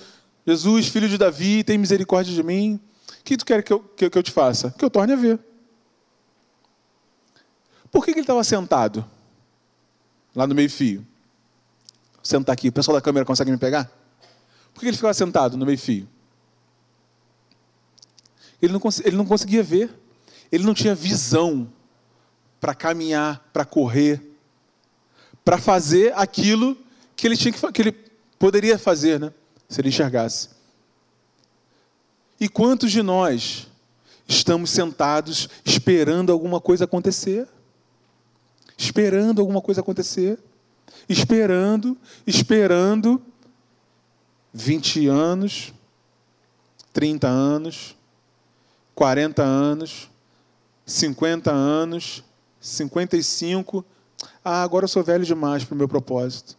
[0.47, 2.81] Jesus, filho de Davi, tem misericórdia de mim.
[3.21, 4.71] O que tu quer que eu, que, que eu te faça?
[4.77, 5.41] Que eu torne a ver.
[7.91, 9.05] Por que, que ele estava sentado?
[10.35, 11.07] Lá no meio-fio.
[12.23, 12.69] Sentar aqui.
[12.69, 13.91] O pessoal da câmera consegue me pegar?
[14.75, 16.09] Por que ele ficava sentado no meio-fio?
[18.61, 18.73] Ele
[19.05, 19.91] ele não conseguia ver.
[20.53, 21.73] Ele não tinha visão
[22.61, 24.23] para caminhar, para correr,
[25.45, 26.77] para fazer aquilo
[27.15, 27.93] que ele, tinha que, que ele
[28.39, 29.33] poderia fazer, né?
[29.69, 30.51] se ele enxergasse.
[32.39, 33.67] E quantos de nós
[34.29, 37.49] estamos sentados esperando alguma coisa acontecer?
[38.77, 40.39] Esperando alguma coisa acontecer?
[41.09, 41.97] Esperando,
[42.27, 43.23] esperando
[44.53, 45.73] 20 anos,
[46.93, 47.97] 30 anos,
[48.95, 50.11] 40 anos,
[50.85, 52.23] 50 anos,
[52.61, 53.85] 55.
[54.45, 56.57] Ah, agora eu sou velho demais para o meu propósito.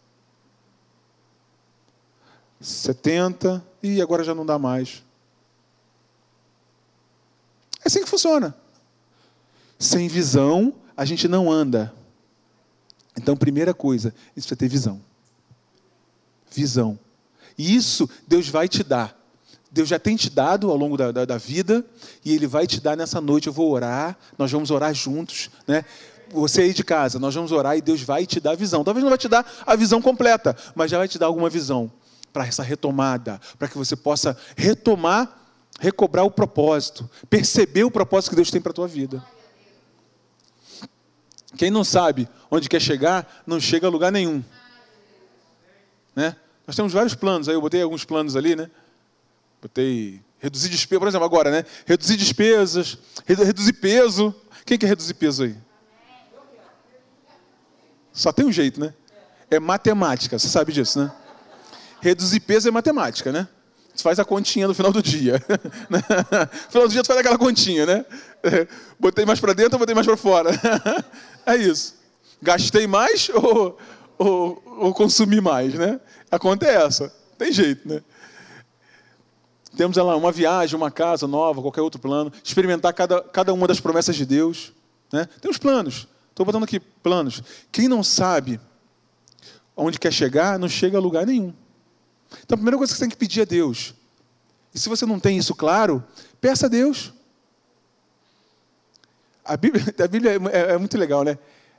[2.60, 5.04] 70 e agora já não dá mais.
[7.84, 8.56] É assim que funciona.
[9.80, 11.93] Sem visão, a gente não anda.
[13.15, 15.02] Então, primeira coisa, isso precisa ter visão.
[16.52, 17.00] Visão.
[17.58, 19.15] E isso Deus vai te dar.
[19.72, 21.86] Deus já tem te dado ao longo da, da, da, vida
[22.26, 23.48] e Ele vai te dar nessa noite.
[23.48, 25.86] Eu vou orar, nós vamos orar juntos, né?
[26.30, 28.84] Você aí de casa, nós vamos orar e Deus vai te dar visão.
[28.84, 31.91] Talvez não vai te dar a visão completa, mas já vai te dar alguma visão
[32.32, 35.38] para essa retomada, para que você possa retomar,
[35.80, 39.24] recobrar o propósito, perceber o propósito que Deus tem para a tua vida.
[41.58, 44.44] Quem não sabe onde quer chegar, não chega a lugar nenhum.
[46.16, 46.36] Né?
[46.66, 48.70] Nós temos vários planos, aí eu botei alguns planos ali, né?
[49.62, 51.66] Botei reduzir despesas, por exemplo, agora, né?
[51.86, 54.36] Reduzir despesas, reduzir peso.
[54.66, 55.56] Quem quer reduzir peso aí?
[58.12, 58.94] Só tem um jeito, né?
[59.50, 61.12] É matemática, você sabe disso, né?
[62.02, 63.48] Reduzir peso é matemática, né?
[63.94, 65.42] Você faz a continha no final do dia.
[65.90, 68.06] no final do dia, tu faz aquela continha, né?
[69.00, 70.52] Botei mais para dentro ou botei mais para fora?
[71.46, 71.96] é isso.
[72.40, 73.78] Gastei mais ou,
[74.18, 76.00] ou, ou consumi mais, né?
[76.30, 77.12] A conta é essa.
[77.38, 78.04] Tem jeito, né?
[79.76, 82.32] Temos lá uma viagem, uma casa nova, qualquer outro plano.
[82.44, 84.74] Experimentar cada, cada uma das promessas de Deus.
[85.12, 85.28] Né?
[85.42, 86.08] Tem os planos.
[86.30, 87.42] Estou botando aqui planos.
[87.72, 88.60] Quem não sabe
[89.76, 91.54] onde quer chegar, não chega a lugar nenhum.
[92.44, 93.94] Então, a primeira coisa que você tem que pedir a Deus.
[94.74, 96.04] E se você não tem isso claro,
[96.40, 97.13] peça a Deus.
[99.44, 101.38] A Bíblia, a Bíblia é, é, é muito legal, né?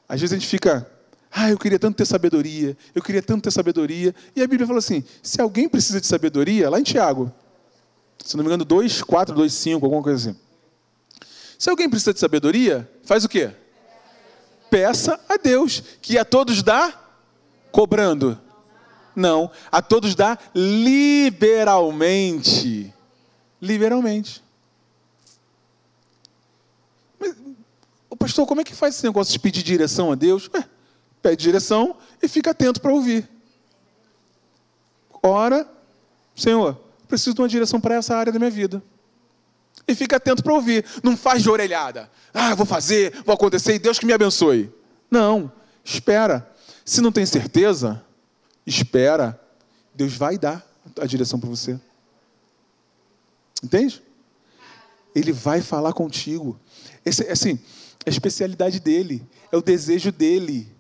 [0.09, 0.91] Às vezes a gente fica,
[1.31, 4.15] ah, eu queria tanto ter sabedoria, eu queria tanto ter sabedoria.
[4.35, 7.33] E a Bíblia fala assim: se alguém precisa de sabedoria, lá em Tiago,
[8.25, 10.39] se não me engano, 2, 4, 2, 5, alguma coisa assim.
[11.59, 13.51] Se alguém precisa de sabedoria, faz o quê?
[14.71, 16.93] Peça a Deus, que a todos dá
[17.71, 18.39] cobrando.
[19.19, 22.95] Não, a todos dá liberalmente.
[23.61, 24.41] Liberalmente.
[27.19, 27.35] Mas,
[28.09, 30.49] o pastor, como é que faz esse negócio de pedir direção a Deus?
[30.55, 30.65] Ué,
[31.21, 33.29] pede direção e fica atento para ouvir.
[35.21, 35.69] Ora,
[36.37, 38.81] Senhor, preciso de uma direção para essa área da minha vida.
[39.89, 40.85] E fica atento para ouvir.
[41.03, 42.09] Não faz de orelhada.
[42.33, 44.73] Ah, vou fazer, vou acontecer e Deus que me abençoe.
[45.11, 45.51] Não,
[45.85, 46.49] espera.
[46.85, 48.07] Se não tem certeza,
[48.69, 49.41] espera,
[49.95, 50.65] Deus vai dar
[51.01, 51.79] a direção para você.
[53.63, 54.03] Entende?
[55.15, 56.59] Ele vai falar contigo.
[57.05, 57.59] Esse, assim,
[58.05, 60.71] é a especialidade dele, é o desejo dele.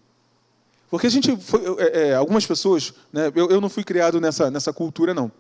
[0.91, 4.51] Porque a gente, foi, é, é, algumas pessoas, né, eu, eu não fui criado nessa,
[4.51, 5.33] nessa cultura, não.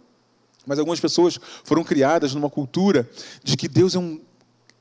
[0.66, 3.08] Mas algumas pessoas foram criadas numa cultura
[3.42, 4.20] de que Deus é um,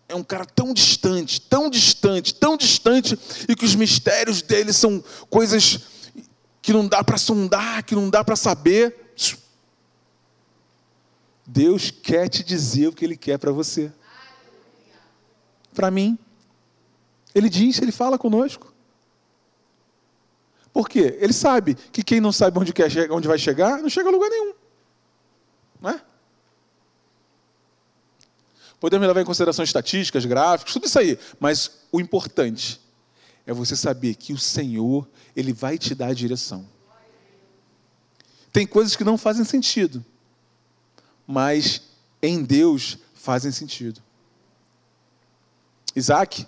[0.10, 5.04] é um cara tão distante, tão distante, tão distante, e que os mistérios dele são
[5.30, 5.97] coisas
[6.68, 9.14] que não dá para sondar, que não dá para saber.
[11.46, 13.90] Deus quer te dizer o que Ele quer para você.
[15.74, 16.20] Para mim.
[17.34, 18.74] Ele diz, Ele fala conosco.
[20.74, 21.18] Por quê?
[21.22, 24.30] Ele sabe que quem não sabe onde, quer, onde vai chegar, não chega a lugar
[24.30, 24.54] nenhum.
[25.80, 26.02] Não é?
[28.78, 31.18] Podemos levar em consideração estatísticas, gráficos, tudo isso aí.
[31.40, 32.82] Mas o importante
[33.48, 36.68] é você saber que o Senhor, Ele vai te dar a direção.
[38.52, 40.04] Tem coisas que não fazem sentido,
[41.26, 41.82] mas
[42.22, 44.02] em Deus fazem sentido.
[45.96, 46.46] Isaac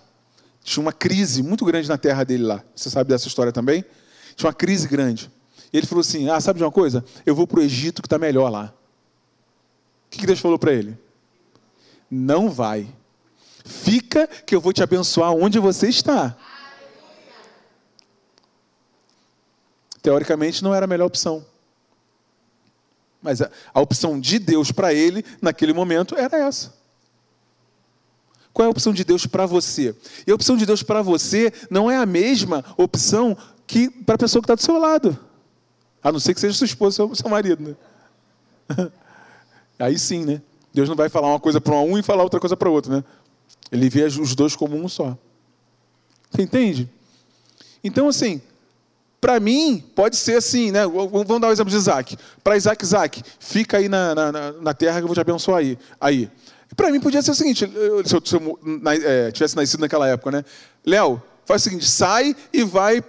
[0.62, 2.62] tinha uma crise muito grande na terra dele lá.
[2.76, 3.82] Você sabe dessa história também?
[4.36, 5.30] Tinha uma crise grande.
[5.72, 7.02] E ele falou assim: Ah, sabe de uma coisa?
[7.24, 8.74] Eu vou para o Egito que está melhor lá.
[10.06, 10.98] O que Deus falou para ele?
[12.10, 12.92] Não vai.
[13.64, 16.36] Fica que eu vou te abençoar onde você está.
[20.02, 21.44] Teoricamente não era a melhor opção.
[23.22, 26.72] Mas a, a opção de Deus para ele, naquele momento, era essa.
[28.52, 29.94] Qual é a opção de Deus para você?
[30.26, 33.36] E a opção de Deus para você não é a mesma opção
[33.66, 35.18] que para a pessoa que está do seu lado.
[36.02, 37.76] A não ser que seja sua esposa, seu, seu marido.
[38.68, 38.90] Né?
[39.78, 40.42] Aí sim, né?
[40.72, 43.04] Deus não vai falar uma coisa para um e falar outra coisa para outro, né?
[43.70, 45.16] Ele vê os dois como um só.
[46.30, 46.88] Você entende?
[47.82, 48.40] Então, assim,
[49.20, 50.86] para mim, pode ser assim, né?
[50.86, 52.16] Vamos dar o um exemplo de Isaac.
[52.42, 55.78] Para Isaac, Isaac, fica aí na, na, na, terra que eu vou te abençoar aí.
[56.00, 56.30] aí.
[56.74, 57.70] Para mim, podia ser o seguinte:
[58.04, 60.44] se eu, se eu na, é, tivesse nascido naquela época, né?
[60.86, 63.04] Léo, faz o seguinte: sai e vai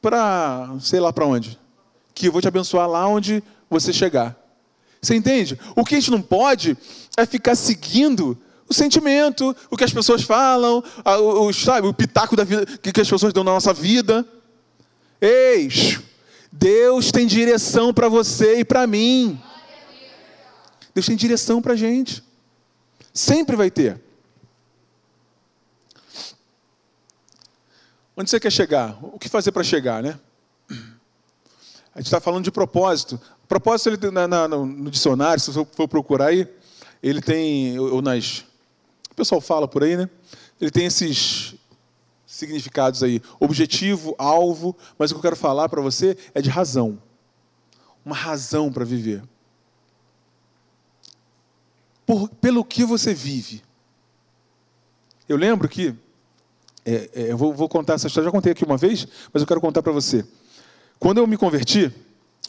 [0.00, 1.58] para sei lá para onde.
[2.12, 4.36] Que eu vou te abençoar lá onde você chegar.
[5.00, 5.58] Você entende?
[5.76, 6.76] O que a gente não pode
[7.16, 8.36] é ficar seguindo
[8.68, 13.00] o sentimento, o que as pessoas falam, o, o, sabe, o pitaco da vida que
[13.00, 14.26] as pessoas dão na nossa vida.
[15.24, 16.00] Eis,
[16.50, 19.40] Deus tem direção para você e para mim.
[20.92, 22.24] Deus tem direção para a gente.
[23.14, 24.02] Sempre vai ter.
[28.16, 28.98] Onde você quer chegar?
[29.00, 30.18] O que fazer para chegar, né?
[31.94, 33.20] A gente está falando de propósito.
[33.46, 36.48] Propósito, ele, na, na, no dicionário, se você for procurar aí,
[37.00, 38.44] ele tem, ou nas.
[39.08, 40.10] O pessoal fala por aí, né?
[40.60, 41.54] Ele tem esses
[42.42, 47.00] significados aí: objetivo, alvo, mas o que eu quero falar para você é de razão.
[48.04, 49.22] Uma razão para viver.
[52.04, 53.62] Por, pelo que você vive.
[55.28, 55.94] Eu lembro que.
[56.84, 59.46] É, é, eu vou, vou, contar essa história, já contei aqui uma vez, mas eu
[59.46, 60.26] quero contar para você.
[60.98, 61.94] Quando eu me converti,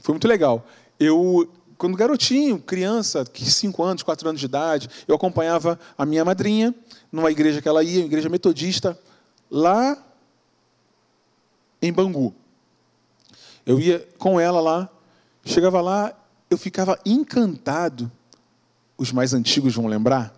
[0.01, 0.65] foi muito legal.
[0.99, 6.73] Eu, quando garotinho, criança, 5 anos, 4 anos de idade, eu acompanhava a minha madrinha
[7.11, 8.99] numa igreja que ela ia, uma igreja metodista,
[9.53, 9.95] lá
[11.79, 12.33] em Bangu.
[13.63, 14.89] Eu ia com ela lá,
[15.45, 16.11] chegava lá,
[16.49, 18.11] eu ficava encantado.
[18.97, 20.33] Os mais antigos vão lembrar?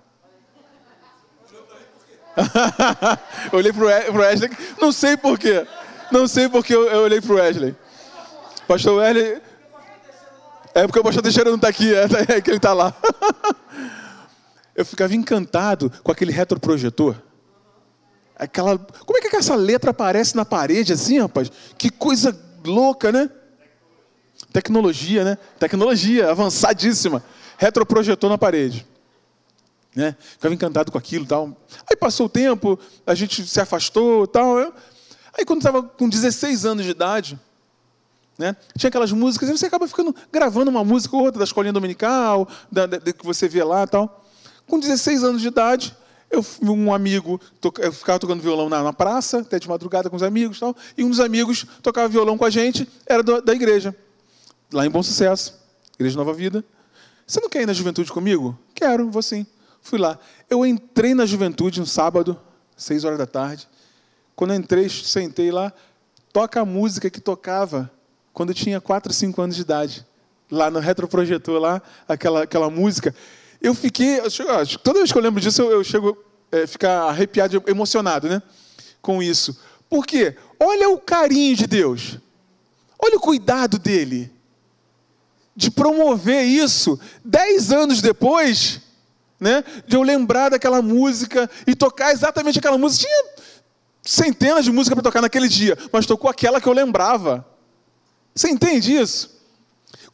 [3.54, 4.52] olhei para o Wesley,
[4.82, 5.66] não sei porquê.
[6.12, 7.74] Não sei porque eu, eu olhei o Wesley.
[8.68, 9.42] Pastor Wesley.
[10.74, 12.04] É porque o pastor Teixeira não está aqui, é,
[12.36, 12.94] é que ele está lá.
[14.76, 17.16] eu ficava encantado com aquele retroprojetor.
[18.38, 21.52] Aquela, como é que essa letra aparece na parede assim, rapaz?
[21.78, 23.30] Que coisa louca, né?
[24.52, 25.38] Tecnologia, né?
[25.58, 27.24] Tecnologia avançadíssima.
[27.58, 28.86] Retroprojetor na parede.
[29.96, 30.16] Né?
[30.20, 31.56] Ficava encantado com aquilo tal.
[31.90, 34.58] Aí passou o tempo, a gente se afastou tal.
[35.38, 37.40] Aí quando estava com 16 anos de idade,
[38.38, 38.56] né?
[38.78, 42.48] tinha aquelas músicas, e você acaba ficando gravando uma música ou outra da escolinha dominical,
[42.70, 44.26] da, da, que você vê lá tal.
[44.68, 45.96] Com 16 anos de idade,
[46.36, 47.40] eu um amigo,
[47.80, 51.04] eu ficava tocando violão na, na, praça, até de madrugada com os amigos, tal, e
[51.04, 53.96] um dos amigos tocava violão com a gente, era do, da igreja,
[54.72, 55.60] lá em Bom Sucesso,
[55.96, 56.64] Igreja Nova Vida.
[57.26, 58.58] Você não quer ir na juventude comigo?
[58.74, 59.46] Quero, vou sim.
[59.82, 60.20] Fui lá.
[60.50, 62.40] Eu entrei na juventude no sábado,
[62.78, 63.68] seis horas da tarde.
[64.36, 65.74] Quando eu entrei, sentei lá,
[66.34, 67.90] toca a música que tocava
[68.34, 70.06] quando eu tinha quatro, cinco anos de idade.
[70.52, 73.16] Lá no retroprojetor, lá, aquela, aquela música.
[73.66, 74.22] Eu fiquei,
[74.84, 76.16] toda vez que eu lembro disso, eu, eu chego
[76.52, 78.40] a é, ficar arrepiado, emocionado, né?
[79.02, 79.60] Com isso.
[79.90, 80.36] Por quê?
[80.60, 82.20] Olha o carinho de Deus.
[83.00, 84.32] Olha o cuidado dele.
[85.56, 88.82] De promover isso dez anos depois,
[89.40, 89.64] né?
[89.88, 93.08] De eu lembrar daquela música e tocar exatamente aquela música.
[93.08, 93.26] Tinha
[94.04, 97.44] centenas de músicas para tocar naquele dia, mas tocou aquela que eu lembrava.
[98.36, 99.35] Você entende isso?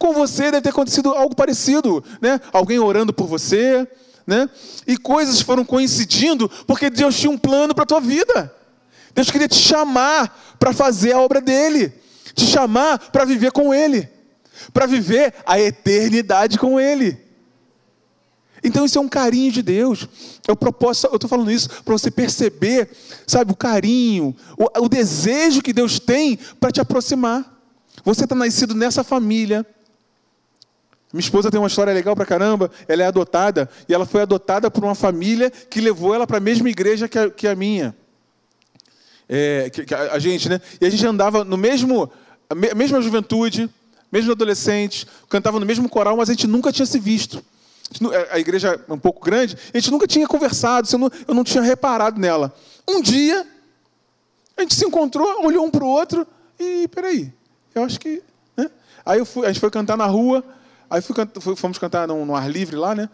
[0.01, 2.41] Com você deve ter acontecido algo parecido, né?
[2.51, 3.87] Alguém orando por você,
[4.25, 4.49] né?
[4.87, 8.51] E coisas foram coincidindo porque Deus tinha um plano para a tua vida.
[9.13, 11.93] Deus queria te chamar para fazer a obra dele,
[12.33, 14.09] te chamar para viver com ele,
[14.73, 17.23] para viver a eternidade com ele.
[18.63, 20.09] Então isso é um carinho de Deus.
[20.47, 22.89] Eu proposto, eu estou falando isso para você perceber,
[23.27, 27.61] sabe, o carinho, o, o desejo que Deus tem para te aproximar.
[28.03, 29.63] Você está nascido nessa família
[31.13, 32.71] Minha esposa tem uma história legal pra caramba.
[32.87, 36.41] Ela é adotada e ela foi adotada por uma família que levou ela para a
[36.41, 37.95] mesma igreja que a, que a minha.
[39.27, 40.59] É, que, que a, a, gente, né?
[40.79, 42.11] E a gente andava no mesmo,
[42.49, 43.69] a mesma juventude,
[44.11, 47.43] mesmo adolescente, cantava no mesmo coral, mas a gente nunca tinha se visto.
[48.29, 50.87] A igreja é um pouco grande, a gente nunca tinha conversado,
[51.27, 52.53] eu não tinha reparado nela.
[52.87, 53.45] Um dia,
[54.55, 56.25] a gente se encontrou, olhou um para o outro
[56.59, 57.33] e, peraí,
[57.75, 58.21] eu acho que.
[58.55, 58.69] Né?
[59.05, 60.43] Aí fui, a gente foi cantar na rua,
[60.91, 61.15] aí fui,
[61.55, 63.09] fomos cantar no, ar livre lá, né?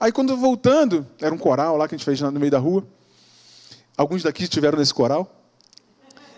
[0.00, 2.84] Aí quando voltando, era um coral lá que a gente fez no meio da rua.
[3.96, 5.32] Alguns daqui estiveram nesse coral.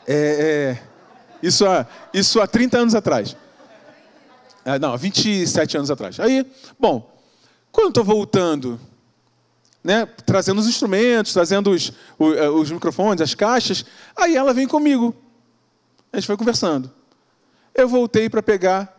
[0.06, 0.82] É, é,
[1.42, 3.34] isso, há, isso há 30 anos atrás.
[4.66, 6.20] É, não, 27 anos atrás.
[6.20, 6.46] Aí,
[6.78, 7.10] bom,
[7.72, 8.78] quando estou voltando,
[9.82, 15.14] né, trazendo os instrumentos, trazendo os, eh, os microfones, as caixas, aí ela vem comigo.
[16.12, 16.90] A gente foi conversando.
[17.74, 18.95] Eu voltei para pegar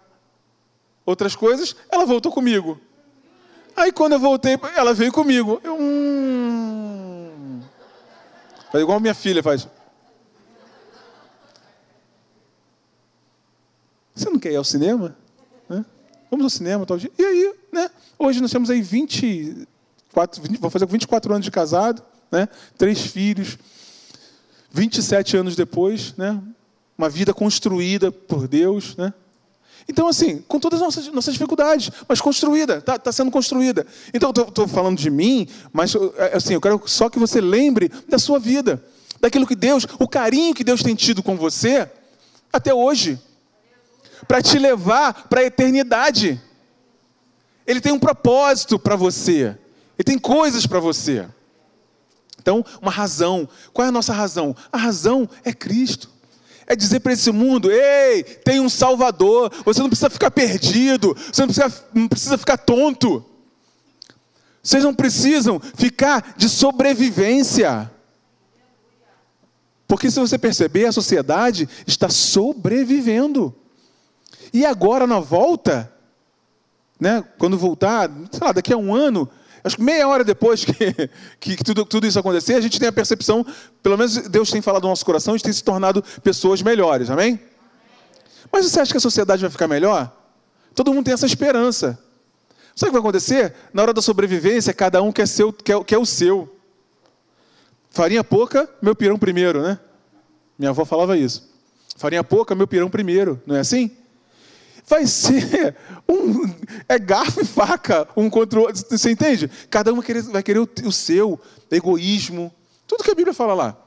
[1.07, 2.79] outras coisas, ela voltou comigo.
[3.75, 5.61] Aí quando eu voltei, ela veio comigo.
[5.63, 7.61] Eu, hum...
[8.69, 9.67] Faz igual minha filha faz.
[14.13, 15.15] Você não quer ir ao cinema?
[15.69, 15.85] Né?
[16.29, 17.11] Vamos ao cinema tal dia.
[17.17, 17.89] E aí, né?
[18.19, 22.49] Hoje nós temos aí 24, 20, vou fazer 24 anos de casado, né?
[22.77, 23.57] Três filhos.
[24.71, 26.41] 27 anos depois, né?
[26.97, 29.13] Uma vida construída por Deus, né?
[29.87, 33.85] Então, assim, com todas as nossas, nossas dificuldades, mas construída, está tá sendo construída.
[34.13, 38.17] Então, estou falando de mim, mas é, assim, eu quero só que você lembre da
[38.19, 38.83] sua vida,
[39.19, 41.89] daquilo que Deus, o carinho que Deus tem tido com você
[42.51, 43.19] até hoje,
[44.27, 46.41] para te levar para a eternidade.
[47.65, 49.57] Ele tem um propósito para você.
[49.97, 51.27] Ele tem coisas para você.
[52.39, 53.47] Então, uma razão.
[53.73, 54.55] Qual é a nossa razão?
[54.71, 56.09] A razão é Cristo.
[56.67, 59.51] É dizer para esse mundo: ei, tem um Salvador.
[59.63, 61.15] Você não precisa ficar perdido.
[61.31, 63.25] Você não precisa, não precisa ficar tonto.
[64.61, 67.89] Vocês não precisam ficar de sobrevivência.
[69.87, 73.55] Porque se você perceber, a sociedade está sobrevivendo.
[74.51, 75.89] E agora, na volta,
[76.99, 79.29] né, quando voltar, sei lá, daqui a um ano,
[79.63, 80.73] acho que meia hora depois que,
[81.39, 83.45] que, que tudo, tudo, isso acontecer, a gente tem a percepção,
[83.81, 87.09] pelo menos Deus tem falado no nosso coração, a gente tem se tornado pessoas melhores,
[87.09, 87.39] amém?
[88.51, 90.11] Mas você acha que a sociedade vai ficar melhor?
[90.73, 91.99] Todo mundo tem essa esperança.
[92.75, 93.53] Sabe o que vai acontecer?
[93.73, 96.55] Na hora da sobrevivência, cada um quer, seu, quer, quer o seu.
[97.89, 99.79] Farinha pouca, meu pirão primeiro, né?
[100.57, 101.49] Minha avó falava isso.
[101.95, 103.97] Farinha pouca, meu pirão primeiro, não é assim?
[104.87, 105.75] Vai ser
[106.07, 106.49] um
[106.87, 108.83] é garfo e faca um contra o outro.
[108.89, 109.51] Você entende?
[109.69, 112.53] Cada um vai querer, vai querer o, o seu egoísmo.
[112.87, 113.77] Tudo que a Bíblia fala lá.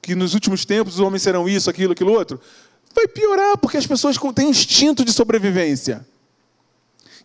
[0.00, 2.40] Que nos últimos tempos os homens serão isso, aquilo, aquilo outro.
[2.94, 6.06] Vai piorar, porque as pessoas têm instinto de sobrevivência.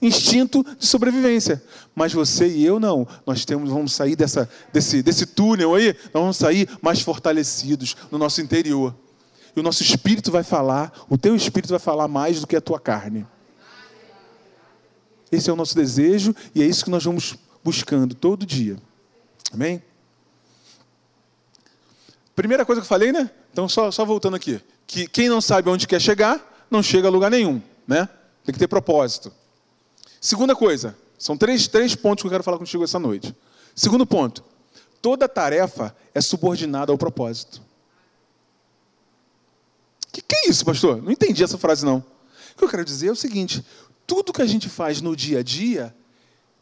[0.02, 1.64] Instinto de sobrevivência.
[1.96, 3.08] Mas você e eu não.
[3.26, 8.18] Nós temos, vamos sair dessa, desse, desse túnel aí, nós vamos sair mais fortalecidos no
[8.18, 8.94] nosso interior.
[9.58, 12.62] E o nosso espírito vai falar, o teu espírito vai falar mais do que a
[12.62, 13.26] tua carne.
[15.32, 18.78] Esse é o nosso desejo e é isso que nós vamos buscando todo dia.
[19.52, 19.82] Amém?
[22.36, 23.32] Primeira coisa que eu falei, né?
[23.52, 24.62] Então, só, só voltando aqui.
[24.86, 28.08] Que quem não sabe onde quer chegar, não chega a lugar nenhum, né?
[28.46, 29.34] Tem que ter propósito.
[30.22, 33.36] Segunda coisa, são três, três pontos que eu quero falar contigo essa noite.
[33.74, 34.44] Segundo ponto,
[35.02, 37.66] toda tarefa é subordinada ao propósito
[40.18, 41.02] que, que é isso, pastor?
[41.02, 41.98] Não entendi essa frase, não.
[41.98, 43.66] O que eu quero dizer é o seguinte:
[44.06, 45.96] tudo que a gente faz no dia a dia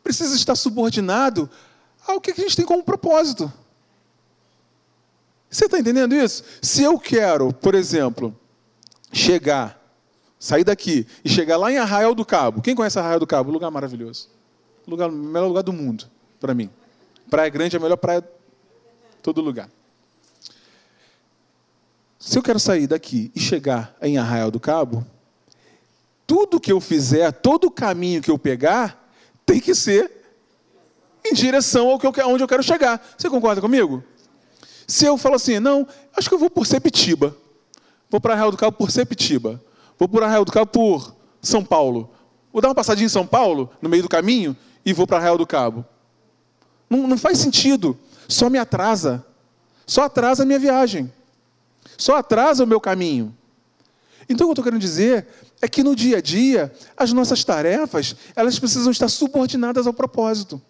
[0.03, 1.49] precisa estar subordinado
[2.05, 3.51] ao que a gente tem como propósito.
[5.49, 6.43] Você está entendendo isso?
[6.61, 8.37] Se eu quero, por exemplo,
[9.11, 9.81] chegar,
[10.37, 12.61] sair daqui e chegar lá em Arraial do Cabo.
[12.61, 13.51] Quem conhece Arraial do Cabo?
[13.51, 14.29] Lugar maravilhoso.
[14.85, 16.05] Lugar, melhor lugar do mundo,
[16.39, 16.69] para mim.
[17.29, 18.23] Praia Grande é a melhor praia
[19.23, 19.69] todo lugar.
[22.25, 25.05] Se eu quero sair daqui e chegar em Arraial do Cabo,
[26.25, 29.13] tudo que eu fizer, todo o caminho que eu pegar,
[29.45, 30.11] tem que ser
[31.23, 32.99] em direção ao que eu, onde eu quero chegar.
[33.15, 34.03] Você concorda comigo?
[34.87, 37.37] Se eu falo assim, não, acho que eu vou por Sepitiba.
[38.09, 39.63] Vou para Arraial do Cabo por Sepitiba.
[39.99, 42.09] Vou para Arraial do Cabo por São Paulo.
[42.51, 45.37] Vou dar uma passadinha em São Paulo, no meio do caminho, e vou para Arraial
[45.37, 45.85] do Cabo.
[46.89, 47.95] Não, não faz sentido.
[48.27, 49.23] Só me atrasa.
[49.85, 51.13] Só atrasa a minha viagem.
[51.97, 53.35] Só atrasa o meu caminho.
[54.27, 55.27] Então o que eu estou querendo dizer
[55.61, 60.61] é que no dia a dia, as nossas tarefas, elas precisam estar subordinadas ao propósito.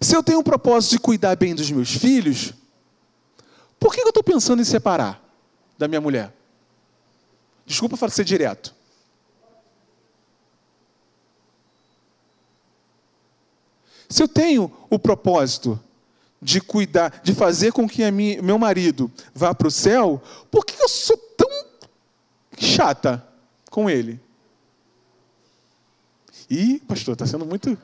[0.00, 2.54] Se eu tenho o propósito de cuidar bem dos meus filhos,
[3.78, 5.22] por que eu estou pensando em separar
[5.76, 6.32] da minha mulher?
[7.66, 8.74] Desculpa ser direto.
[14.08, 15.80] Se eu tenho o propósito
[16.42, 20.20] de cuidar, de fazer com que minha, meu marido vá para o céu,
[20.50, 21.48] por que eu sou tão
[22.58, 23.24] chata
[23.70, 24.20] com ele?
[26.50, 27.78] E, pastor, está sendo muito.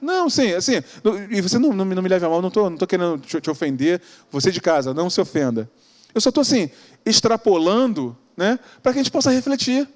[0.00, 0.82] Não, sim, assim,
[1.30, 3.38] e você não, não, não me leve a mal, não estou não tô querendo te,
[3.38, 4.00] te, ofender,
[4.30, 5.70] você de casa, não se ofenda.
[6.14, 6.70] Eu só estou assim,
[7.04, 9.86] extrapolando, né, para que a gente possa refletir.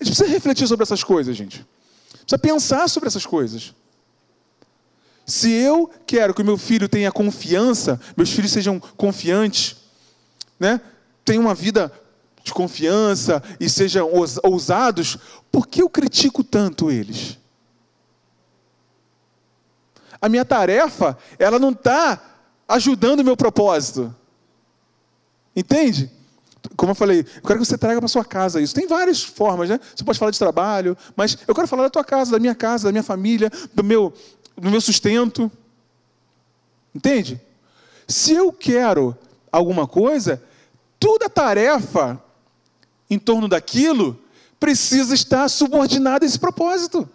[0.00, 1.66] A gente precisa refletir sobre essas coisas, gente.
[2.22, 3.74] Precisa pensar sobre essas coisas.
[5.26, 9.76] Se eu quero que o meu filho tenha confiança, meus filhos sejam confiantes,
[10.58, 10.80] né,
[11.24, 11.92] tenham uma vida
[12.42, 14.10] de confiança e sejam
[14.42, 15.16] ousados,
[15.50, 17.38] por que eu critico tanto eles?
[20.20, 22.20] A minha tarefa, ela não está
[22.68, 24.14] ajudando o meu propósito.
[25.54, 26.10] Entende?
[26.76, 28.74] Como eu falei, eu quero que você traga para sua casa isso.
[28.74, 29.80] Tem várias formas, né?
[29.94, 32.84] Você pode falar de trabalho, mas eu quero falar da tua casa, da minha casa,
[32.84, 34.12] da minha família, do meu,
[34.56, 35.50] do meu sustento.
[36.94, 37.40] Entende?
[38.06, 39.16] Se eu quero
[39.50, 40.42] alguma coisa,
[40.98, 42.22] toda tarefa
[43.10, 44.18] em torno daquilo
[44.60, 47.08] precisa estar subordinada a esse propósito.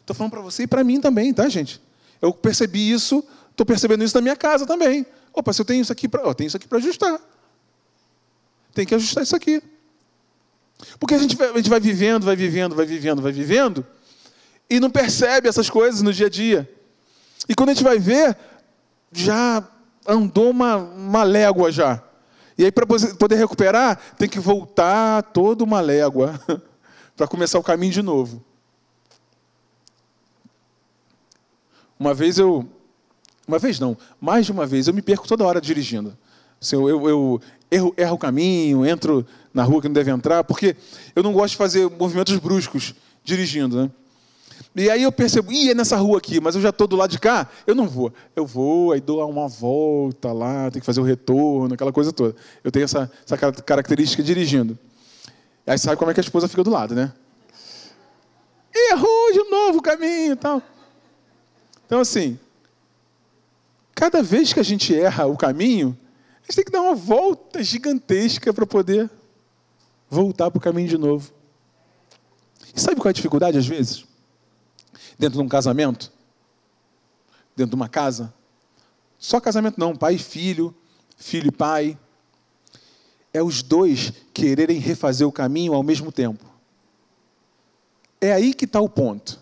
[0.00, 1.82] Estou falando para você e para mim também, tá, gente?
[2.22, 5.04] Eu percebi isso, estou percebendo isso na minha casa também.
[5.32, 7.20] Opa, se eu tenho isso aqui para, tenho isso aqui para ajustar.
[8.74, 9.62] Tem que ajustar isso aqui.
[10.98, 13.86] Porque a gente, vai, a gente vai vivendo, vai vivendo, vai vivendo, vai vivendo,
[14.70, 16.70] e não percebe essas coisas no dia a dia.
[17.48, 18.36] E quando a gente vai ver,
[19.10, 19.66] já
[20.06, 22.02] andou uma, uma légua já.
[22.56, 26.40] E aí, para poder recuperar, tem que voltar toda uma légua
[27.16, 28.44] para começar o caminho de novo.
[31.98, 32.68] Uma vez eu.
[33.48, 36.16] Uma vez não, mais de uma vez, eu me perco toda hora dirigindo.
[36.60, 37.40] Assim, eu, eu, eu
[37.70, 40.76] erro, erro o caminho, entro na rua que não deve entrar, porque
[41.16, 42.94] eu não gosto de fazer movimentos bruscos
[43.24, 43.84] dirigindo.
[43.84, 43.90] Né?
[44.76, 47.10] E aí eu percebo, ih, é nessa rua aqui, mas eu já estou do lado
[47.10, 48.12] de cá, eu não vou.
[48.36, 52.36] Eu vou, aí dou uma volta lá, tem que fazer o retorno, aquela coisa toda.
[52.62, 54.78] Eu tenho essa, essa característica dirigindo.
[55.66, 57.12] Aí sabe como é que a esposa fica do lado, né?
[58.92, 60.62] Errou de novo o caminho e tal.
[61.86, 62.38] Então, assim,
[63.98, 65.98] cada vez que a gente erra o caminho,
[66.36, 69.10] a gente tem que dar uma volta gigantesca para poder
[70.08, 71.32] voltar para o caminho de novo.
[72.72, 74.04] E sabe qual é a dificuldade às vezes?
[75.18, 76.12] Dentro de um casamento?
[77.56, 78.32] Dentro de uma casa?
[79.18, 80.72] Só casamento não, pai e filho,
[81.16, 81.98] filho e pai.
[83.34, 86.44] É os dois quererem refazer o caminho ao mesmo tempo.
[88.20, 89.40] É aí que está o ponto.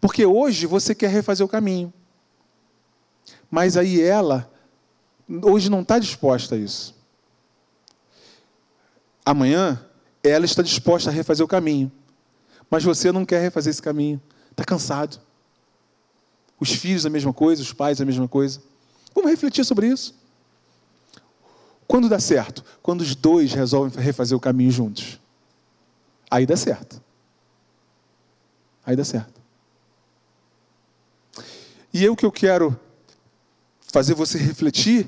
[0.00, 1.92] Porque hoje você quer refazer o caminho.
[3.52, 4.50] Mas aí ela,
[5.42, 6.94] hoje não está disposta a isso.
[9.26, 9.78] Amanhã,
[10.24, 11.92] ela está disposta a refazer o caminho.
[12.70, 14.18] Mas você não quer refazer esse caminho.
[14.50, 15.20] Está cansado.
[16.58, 18.62] Os filhos a mesma coisa, os pais a mesma coisa.
[19.14, 20.14] Vamos refletir sobre isso.
[21.86, 22.64] Quando dá certo?
[22.82, 25.20] Quando os dois resolvem refazer o caminho juntos.
[26.30, 27.02] Aí dá certo.
[28.86, 29.42] Aí dá certo.
[31.92, 32.80] E eu que eu quero
[33.92, 35.06] fazer você refletir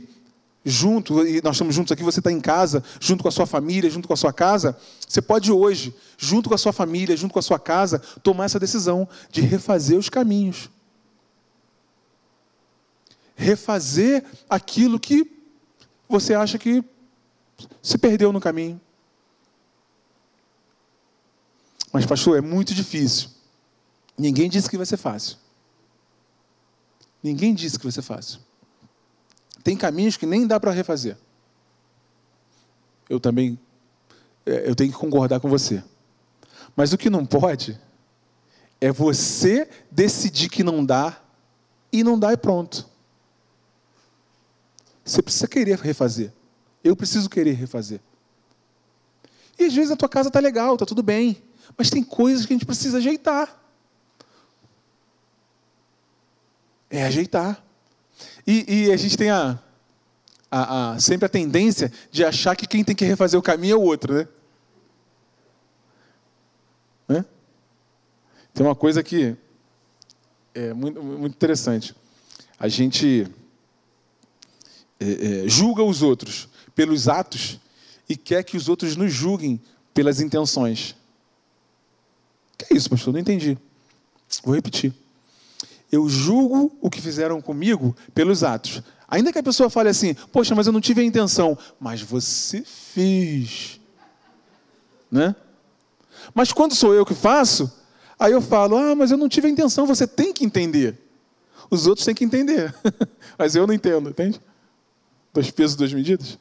[0.62, 3.90] junto, e nós estamos juntos aqui, você está em casa, junto com a sua família,
[3.90, 7.38] junto com a sua casa, você pode hoje, junto com a sua família, junto com
[7.38, 10.70] a sua casa, tomar essa decisão de refazer os caminhos.
[13.34, 15.30] Refazer aquilo que
[16.08, 16.84] você acha que
[17.82, 18.80] se perdeu no caminho.
[21.92, 23.30] Mas, pastor, é muito difícil.
[24.16, 25.36] Ninguém disse que vai ser fácil.
[27.22, 28.40] Ninguém disse que vai ser fácil.
[29.64, 31.16] Tem caminhos que nem dá para refazer.
[33.08, 33.58] Eu também
[34.46, 35.82] é, eu tenho que concordar com você.
[36.76, 37.80] Mas o que não pode
[38.80, 41.20] é você decidir que não dá
[41.90, 42.86] e não dá e pronto.
[45.04, 46.32] Você precisa querer refazer.
[46.82, 48.00] Eu preciso querer refazer.
[49.58, 51.42] E às vezes a tua casa está legal, está tudo bem.
[51.76, 53.60] Mas tem coisas que a gente precisa ajeitar.
[56.90, 57.63] É ajeitar.
[58.46, 59.58] E, e a gente tem a,
[60.50, 63.76] a, a, sempre a tendência de achar que quem tem que refazer o caminho é
[63.76, 64.28] o outro, né?
[67.08, 67.24] né?
[68.52, 69.36] Tem uma coisa que
[70.54, 71.94] é muito, muito interessante.
[72.58, 73.26] A gente
[75.00, 77.58] é, é, julga os outros pelos atos
[78.08, 79.60] e quer que os outros nos julguem
[79.92, 80.94] pelas intenções.
[82.56, 83.12] Que é isso, pastor?
[83.12, 83.58] Não entendi.
[84.44, 84.92] Vou repetir
[85.94, 88.82] eu julgo o que fizeram comigo pelos atos.
[89.08, 92.62] Ainda que a pessoa fale assim, poxa, mas eu não tive a intenção, mas você
[92.62, 93.80] fez.
[95.10, 95.36] né?
[96.34, 97.70] Mas quando sou eu que faço,
[98.18, 99.86] aí eu falo: "Ah, mas eu não tive a intenção".
[99.86, 100.98] Você tem que entender.
[101.70, 102.74] Os outros têm que entender.
[103.38, 104.40] mas eu não entendo, entende?
[105.32, 106.38] Dois pesos, duas medidas.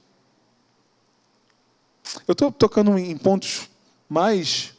[2.27, 3.69] Eu estou tocando em pontos
[4.09, 4.73] mais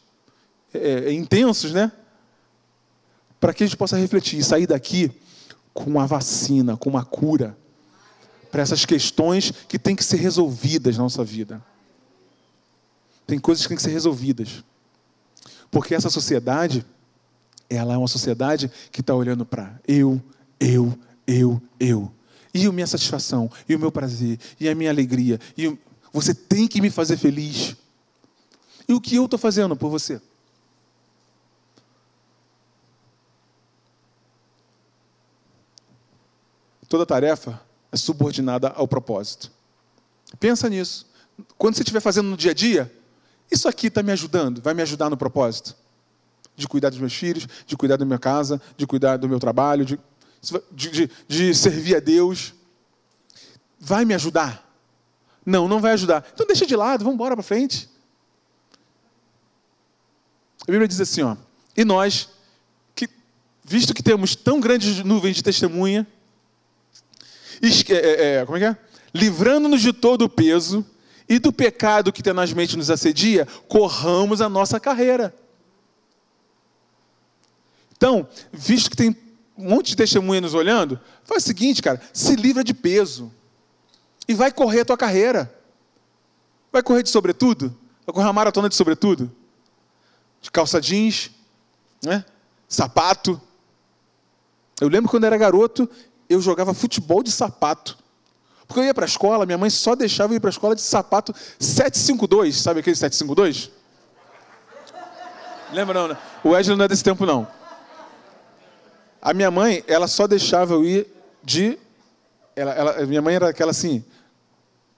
[0.73, 1.93] é, intensos, né?
[3.45, 5.13] Para que a gente possa refletir e sair daqui
[5.75, 7.55] com uma vacina, com uma cura
[8.51, 11.63] para essas questões que têm que ser resolvidas na nossa vida.
[13.27, 14.65] Tem coisas que têm que ser resolvidas.
[15.71, 16.87] Porque essa sociedade,
[17.69, 20.23] ela é uma sociedade que está olhando para eu,
[20.59, 22.11] eu, eu, eu.
[22.55, 25.39] E a minha satisfação, e o meu prazer, e a minha alegria.
[25.55, 25.79] E
[26.15, 27.77] Você tem que me fazer feliz.
[28.89, 30.19] E o que eu estou fazendo por você?
[36.89, 37.61] Toda tarefa
[37.91, 39.51] é subordinada ao propósito.
[40.39, 41.07] Pensa nisso.
[41.57, 42.93] Quando você estiver fazendo no dia a dia,
[43.51, 45.77] isso aqui está me ajudando, vai me ajudar no propósito.
[46.57, 49.85] De cuidar dos meus filhos, de cuidar da minha casa, de cuidar do meu trabalho,
[49.85, 49.99] de,
[50.71, 52.55] de, de, servir a Deus.
[53.79, 54.65] Vai me ajudar?
[55.45, 56.25] Não, não vai ajudar.
[56.33, 57.89] Então deixa de lado, vamos embora para frente.
[60.67, 61.37] A Bíblia diz assim, ó,
[61.77, 62.29] e nós,
[62.95, 63.09] que,
[63.63, 66.07] visto que temos tão grandes nuvens de testemunha,
[67.63, 68.77] é, é, é, como é que é?
[69.15, 70.85] Livrando-nos de todo o peso
[71.29, 75.35] e do pecado que tenazmente nos assedia, corramos a nossa carreira.
[77.97, 79.17] Então, visto que tem
[79.57, 83.33] um monte de testemunha nos olhando, faz o seguinte, cara, se livra de peso
[84.27, 85.55] e vai correr a tua carreira.
[86.73, 87.75] Vai correr de sobretudo?
[88.05, 89.31] Vai correr uma maratona de sobretudo?
[90.43, 91.31] De calça jeans,
[92.03, 92.25] né?
[92.69, 93.41] sapato.
[94.81, 95.89] Eu lembro quando era garoto,
[96.29, 97.99] eu jogava futebol de sapato.
[98.67, 100.75] Porque eu ia para a escola, minha mãe só deixava eu ir para a escola
[100.75, 103.71] de sapato 752, sabe aquele 752?
[105.73, 106.19] Lembra não, né?
[106.43, 107.47] O Wesley não é desse tempo não.
[109.21, 111.07] A minha mãe, ela só deixava eu ir
[111.43, 111.79] de...
[112.55, 114.05] Ela, ela, minha mãe era aquela assim,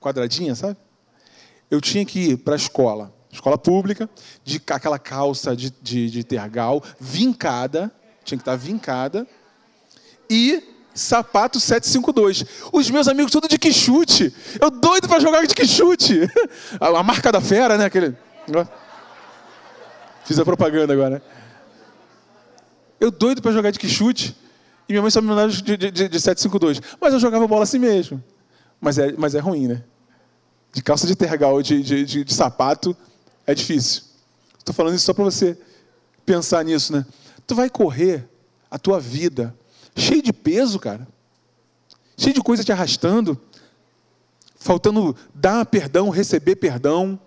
[0.00, 0.76] quadradinha, sabe?
[1.70, 4.08] Eu tinha que ir para a escola, escola pública,
[4.44, 7.90] de aquela calça de, de, de tergal, vincada,
[8.24, 9.26] tinha que estar vincada,
[10.28, 12.44] e sapato 752.
[12.72, 14.34] Os meus amigos tudo de quichute.
[14.60, 16.20] Eu doido para jogar de quichute.
[16.80, 17.84] A marca da fera, né?
[17.84, 18.16] Aquele...
[20.24, 21.22] Fiz a propaganda agora.
[22.98, 24.36] Eu doido para jogar de quichute.
[24.88, 26.80] E minha mãe só me mandava de, de, de, de 752.
[27.00, 28.22] Mas eu jogava bola assim mesmo.
[28.80, 29.82] Mas é, mas é ruim, né?
[30.72, 32.96] De calça de tergal, de, de, de, de sapato,
[33.46, 34.02] é difícil.
[34.58, 35.56] Estou falando isso só para você
[36.24, 37.06] pensar nisso, né?
[37.46, 38.28] Tu vai correr
[38.70, 39.54] a tua vida
[39.96, 41.06] cheio de peso, cara.
[42.16, 43.40] Cheio de coisa te arrastando.
[44.58, 47.18] Faltando dar perdão, receber perdão.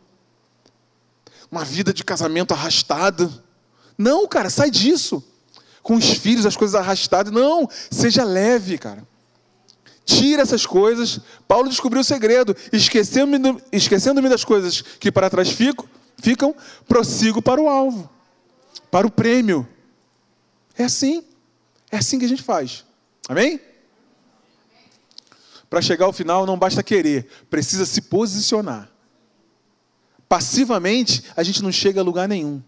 [1.51, 3.29] Uma vida de casamento arrastada.
[3.97, 5.23] Não, cara, sai disso.
[5.81, 7.31] Com os filhos, as coisas arrastadas.
[7.31, 9.07] Não, seja leve, cara.
[10.05, 11.19] Tira essas coisas.
[11.47, 12.55] Paulo descobriu o segredo.
[12.71, 15.85] Esquecendo-me esquecendo das coisas que para trás ficam,
[16.17, 16.55] ficam,
[16.87, 18.09] prossigo para o alvo,
[18.89, 19.67] para o prêmio.
[20.77, 21.23] É assim.
[21.91, 22.85] É assim que a gente faz.
[23.27, 23.59] Amém?
[25.69, 28.89] Para chegar ao final não basta querer, precisa se posicionar.
[30.27, 32.61] Passivamente, a gente não chega a lugar nenhum.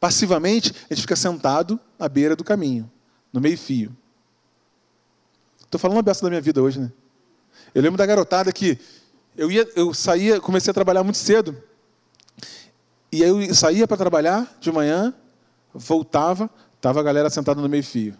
[0.00, 2.90] Passivamente, a gente fica sentado à beira do caminho,
[3.32, 3.96] no meio-fio.
[5.64, 6.90] Estou falando uma beça da minha vida hoje, né?
[7.74, 8.78] Eu lembro da garotada que
[9.36, 11.62] eu ia, eu saía, comecei a trabalhar muito cedo.
[13.10, 15.14] E aí eu saía para trabalhar de manhã,
[15.72, 16.50] voltava,
[16.80, 18.16] Tava a galera sentada no meio-fio.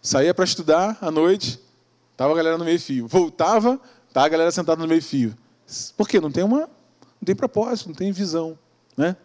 [0.00, 1.60] Saía para estudar à noite,
[2.16, 3.06] tava a galera no meio-fio.
[3.06, 3.80] Voltava,
[4.12, 5.36] tava a galera sentada no meio-fio.
[5.96, 6.20] Por quê?
[6.20, 8.58] Não tem uma, não tem propósito, não tem visão,
[8.96, 9.16] né?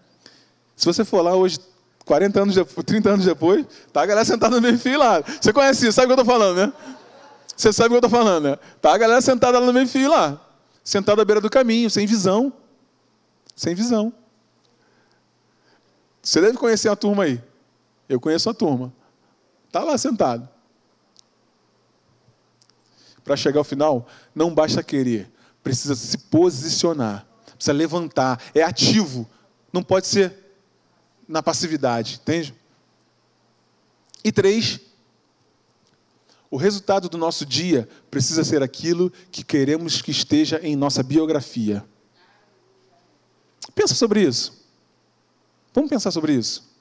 [0.75, 1.59] Se você for lá hoje,
[2.05, 5.21] 40 anos, 30 anos depois, tá a galera sentada no meio-fio lá.
[5.21, 6.73] Você conhece isso, sabe o que eu estou falando, né?
[7.55, 8.59] Você sabe o que eu estou falando, né?
[8.79, 10.39] Tá a galera sentada lá no meio-fio lá,
[10.83, 12.53] sentada à beira do caminho, sem visão.
[13.55, 14.13] Sem visão.
[16.21, 17.41] Você deve conhecer a turma aí.
[18.07, 18.93] Eu conheço a turma.
[19.65, 20.47] Está lá sentado.
[23.23, 25.29] Para chegar ao final, não basta querer,
[25.61, 29.29] precisa se posicionar, precisa levantar, é ativo,
[29.73, 30.33] não pode ser
[31.27, 32.55] na passividade, entende?
[34.23, 34.79] E três,
[36.49, 41.83] o resultado do nosso dia precisa ser aquilo que queremos que esteja em nossa biografia.
[43.75, 44.65] Pensa sobre isso.
[45.73, 46.76] Vamos pensar sobre isso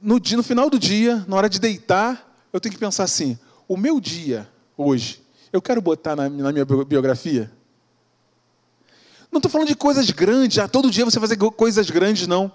[0.00, 3.38] no, dia, no final do dia, na hora de deitar, eu tenho que pensar assim:
[3.68, 5.22] o meu dia hoje,
[5.52, 7.50] eu quero botar na, na minha biografia?
[9.30, 12.50] Não estou falando de coisas grandes, ah, todo dia você fazer coisas grandes, não.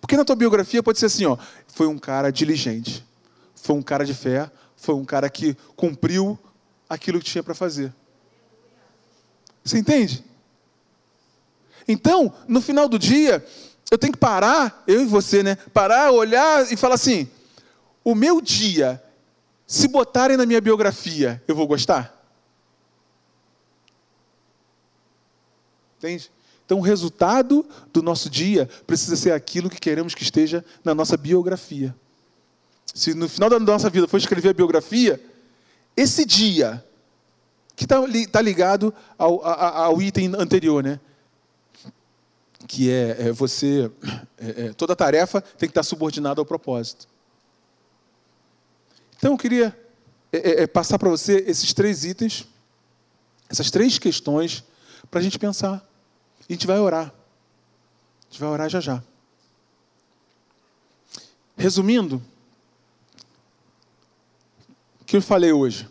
[0.00, 1.36] Porque na tua biografia pode ser assim, ó,
[1.68, 3.04] foi um cara diligente,
[3.54, 6.38] foi um cara de fé, foi um cara que cumpriu
[6.88, 7.92] aquilo que tinha para fazer.
[9.64, 10.24] Você entende?
[11.86, 13.44] Então, no final do dia,
[13.90, 15.56] eu tenho que parar, eu e você, né?
[15.74, 17.28] Parar, olhar e falar assim:
[18.04, 19.02] o meu dia,
[19.66, 22.16] se botarem na minha biografia, eu vou gostar?
[25.98, 26.30] Entende?
[26.64, 31.16] Então, o resultado do nosso dia precisa ser aquilo que queremos que esteja na nossa
[31.16, 31.94] biografia.
[32.94, 35.20] Se no final da nossa vida for escrever a biografia,
[35.96, 36.84] esse dia,
[37.76, 37.96] que está
[38.30, 41.00] tá ligado ao, ao, item anterior, né?
[42.66, 43.90] Que é, é você.
[44.38, 47.08] É, é, toda tarefa tem que estar subordinada ao propósito.
[49.16, 49.78] Então eu queria
[50.32, 52.46] é, é, passar para você esses três itens,
[53.48, 54.64] essas três questões,
[55.10, 55.86] para a gente pensar.
[56.48, 57.06] A gente vai orar.
[57.06, 59.02] A gente vai orar já já.
[61.56, 62.22] Resumindo,
[65.00, 65.86] o que eu falei hoje?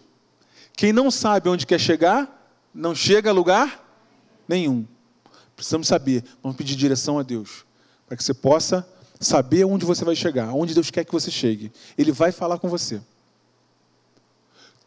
[0.75, 3.85] Quem não sabe onde quer chegar, não chega a lugar
[4.47, 4.87] nenhum.
[5.59, 7.65] Precisamos saber, vamos pedir direção a Deus,
[8.07, 8.87] para que você possa
[9.19, 11.69] saber onde você vai chegar, onde Deus quer que você chegue.
[11.97, 13.01] Ele vai falar com você.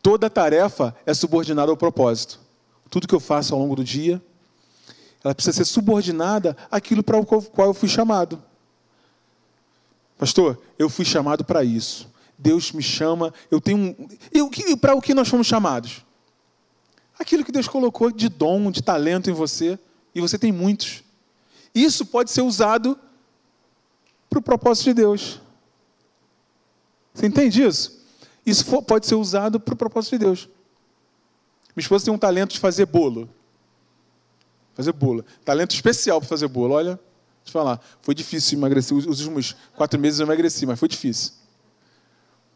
[0.00, 2.40] Toda tarefa é subordinada ao propósito.
[2.88, 4.20] Tudo que eu faço ao longo do dia,
[5.22, 8.42] ela precisa ser subordinada àquilo para o qual eu fui chamado.
[10.16, 12.08] Pastor, eu fui chamado para isso.
[12.38, 13.94] Deus me chama, eu tenho
[14.32, 16.02] E para o que nós fomos chamados?
[17.18, 19.78] Aquilo que Deus colocou de dom, de talento em você,
[20.14, 21.02] e você tem muitos.
[21.74, 22.98] Isso pode ser usado
[24.28, 25.40] para o propósito de Deus.
[27.14, 28.02] Você entende isso?
[28.44, 30.48] Isso pode ser usado para o propósito de Deus.
[31.74, 33.28] Minha esposa tem um talento de fazer bolo.
[34.74, 35.24] Fazer bolo.
[35.44, 36.74] Talento especial para fazer bolo.
[36.74, 36.98] Olha,
[37.44, 37.80] deixa eu falar.
[38.00, 38.96] Foi difícil emagrecer.
[38.96, 41.32] Os últimos quatro meses eu emagreci, mas foi difícil.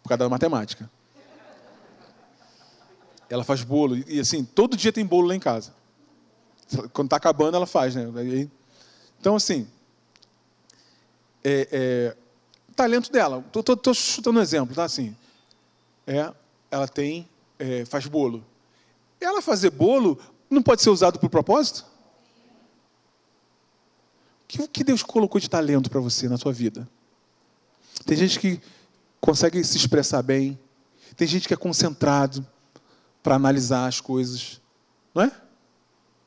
[0.03, 0.91] Por causa da matemática.
[3.29, 3.97] Ela faz bolo.
[4.09, 5.75] E assim, todo dia tem bolo lá em casa.
[6.93, 8.05] Quando está acabando, ela faz, né?
[9.21, 9.67] Então, assim.
[11.43, 12.17] É, é,
[12.75, 13.45] talento dela.
[13.55, 14.85] Estou chutando um exemplo, tá?
[14.85, 15.17] Assim,
[16.07, 16.33] é,
[16.71, 18.45] ela tem, é, faz bolo.
[19.21, 20.19] Ela fazer bolo
[20.51, 21.85] não pode ser usado por propósito?
[24.59, 26.89] O que Deus colocou de talento para você na sua vida?
[28.05, 28.61] Tem gente que
[29.21, 30.59] consegue se expressar bem,
[31.17, 32.47] tem gente que é concentrado
[33.23, 34.61] para analisar as coisas,
[35.12, 35.33] não é?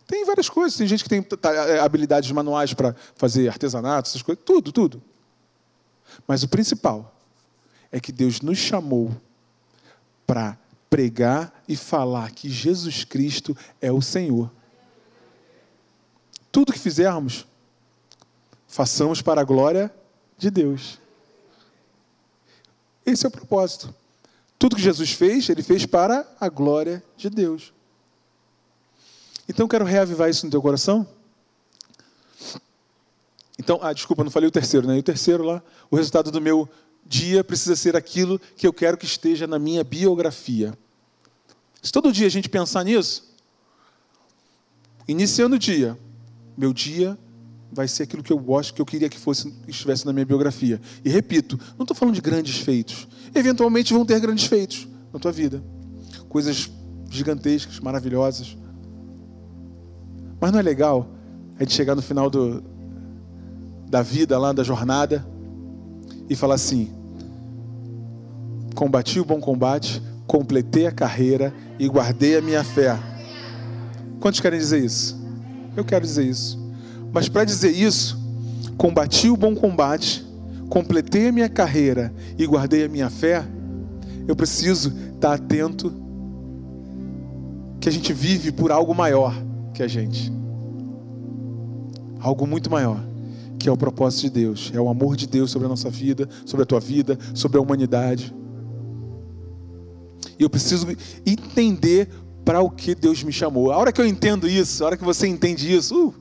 [0.10, 1.24] Tem várias coisas, tem gente que tem
[1.68, 5.04] é, habilidades manuais para fazer artesanato, essas coisas, tudo, tudo.
[6.28, 7.16] Mas o principal
[7.92, 9.16] é que Deus nos chamou
[10.26, 10.58] para
[10.90, 14.52] pregar e falar que Jesus Cristo é o Senhor.
[16.52, 17.46] Tudo que fizermos,
[18.68, 19.94] façamos para a glória
[20.40, 20.98] de Deus.
[23.06, 23.94] Esse é o propósito.
[24.58, 27.72] Tudo que Jesus fez, ele fez para a glória de Deus.
[29.50, 31.08] Então eu quero reavivar isso no teu coração.
[33.58, 34.96] Então, ah, desculpa, não falei o terceiro, né?
[34.96, 36.70] E o terceiro lá, o resultado do meu
[37.06, 40.78] dia precisa ser aquilo que eu quero que esteja na minha biografia.
[41.82, 43.36] Se todo dia a gente pensar nisso,
[45.08, 45.98] iniciando o dia,
[46.56, 47.18] meu dia
[47.72, 50.26] vai ser aquilo que eu gosto, que eu queria que fosse, que estivesse na minha
[50.26, 50.80] biografia.
[51.04, 53.08] E repito, não estou falando de grandes feitos.
[53.34, 55.64] Eventualmente vão ter grandes feitos na tua vida.
[56.28, 56.70] Coisas
[57.10, 58.56] gigantescas, maravilhosas.
[60.40, 61.08] Mas não é legal
[61.58, 62.64] a gente chegar no final do,
[63.90, 65.26] da vida, lá da jornada,
[66.30, 66.90] e falar assim:
[68.74, 72.98] combati o bom combate, completei a carreira e guardei a minha fé.
[74.20, 75.20] Quantos querem dizer isso?
[75.76, 76.58] Eu quero dizer isso.
[77.12, 78.18] Mas para dizer isso,
[78.78, 80.26] combati o bom combate,
[80.70, 83.46] completei a minha carreira e guardei a minha fé,
[84.28, 85.92] eu preciso estar atento
[87.82, 89.34] que a gente vive por algo maior
[89.80, 90.30] que a gente.
[92.20, 93.02] Algo muito maior,
[93.58, 96.28] que é o propósito de Deus, é o amor de Deus sobre a nossa vida,
[96.46, 98.36] sobre a tua vida, sobre a humanidade.
[100.38, 100.86] E eu preciso
[101.26, 102.10] entender
[102.44, 103.72] para o que Deus me chamou.
[103.72, 106.14] A hora que eu entendo isso, a hora que você entende isso, uh,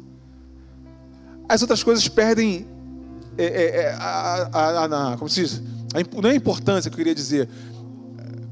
[1.49, 2.65] as outras coisas perdem
[3.37, 5.63] é, é, é a, a, a, como se diz?
[6.23, 7.49] não é a importância que eu queria dizer,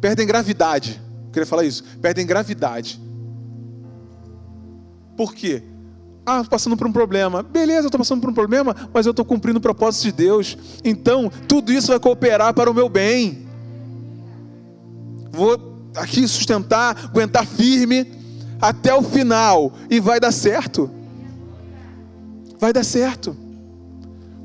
[0.01, 1.01] perdem gravidade.
[1.27, 3.06] Eu queria falar isso, perdem gravidade.
[5.17, 5.63] Por quê?
[6.25, 7.43] Ah, estou passando por um problema.
[7.43, 10.59] Beleza, estou passando por um problema, mas eu estou cumprindo o propósito de Deus.
[10.85, 13.47] Então, tudo isso vai cooperar para o meu bem
[15.37, 18.11] vou aqui sustentar, aguentar firme
[18.61, 20.91] até o final e vai dar certo.
[22.59, 23.37] vai dar certo.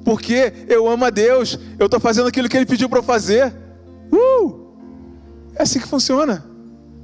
[0.03, 3.53] Porque eu amo a Deus, eu estou fazendo aquilo que Ele pediu para eu fazer.
[4.11, 4.67] Uh!
[5.55, 6.43] É assim que funciona.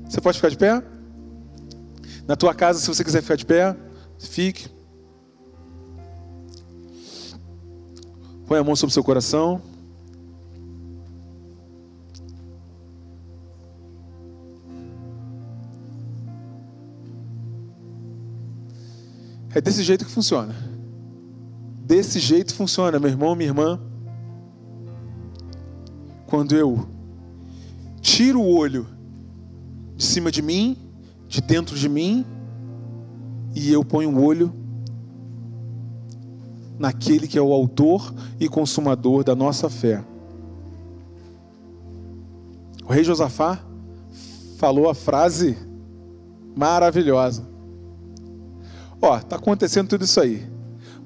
[0.10, 0.84] Você pode ficar de pé?
[2.28, 3.76] Na tua casa, se você quiser ficar de pé,
[4.20, 4.68] fique.
[8.46, 9.62] Põe a mão sobre o seu coração.
[19.56, 20.54] É desse jeito que funciona.
[21.86, 23.80] Desse jeito funciona, meu irmão, minha irmã.
[26.26, 26.88] Quando eu
[28.02, 28.86] tiro o olho
[29.96, 30.87] de cima de mim,
[31.28, 32.26] de dentro de mim,
[33.56, 34.54] e eu ponho o olho
[36.78, 40.04] naquele que é o autor e consumador da nossa fé.
[42.86, 43.60] O rei Josafá
[44.58, 45.58] falou a frase
[46.56, 47.44] maravilhosa.
[49.02, 50.48] Ó, está acontecendo tudo isso aí,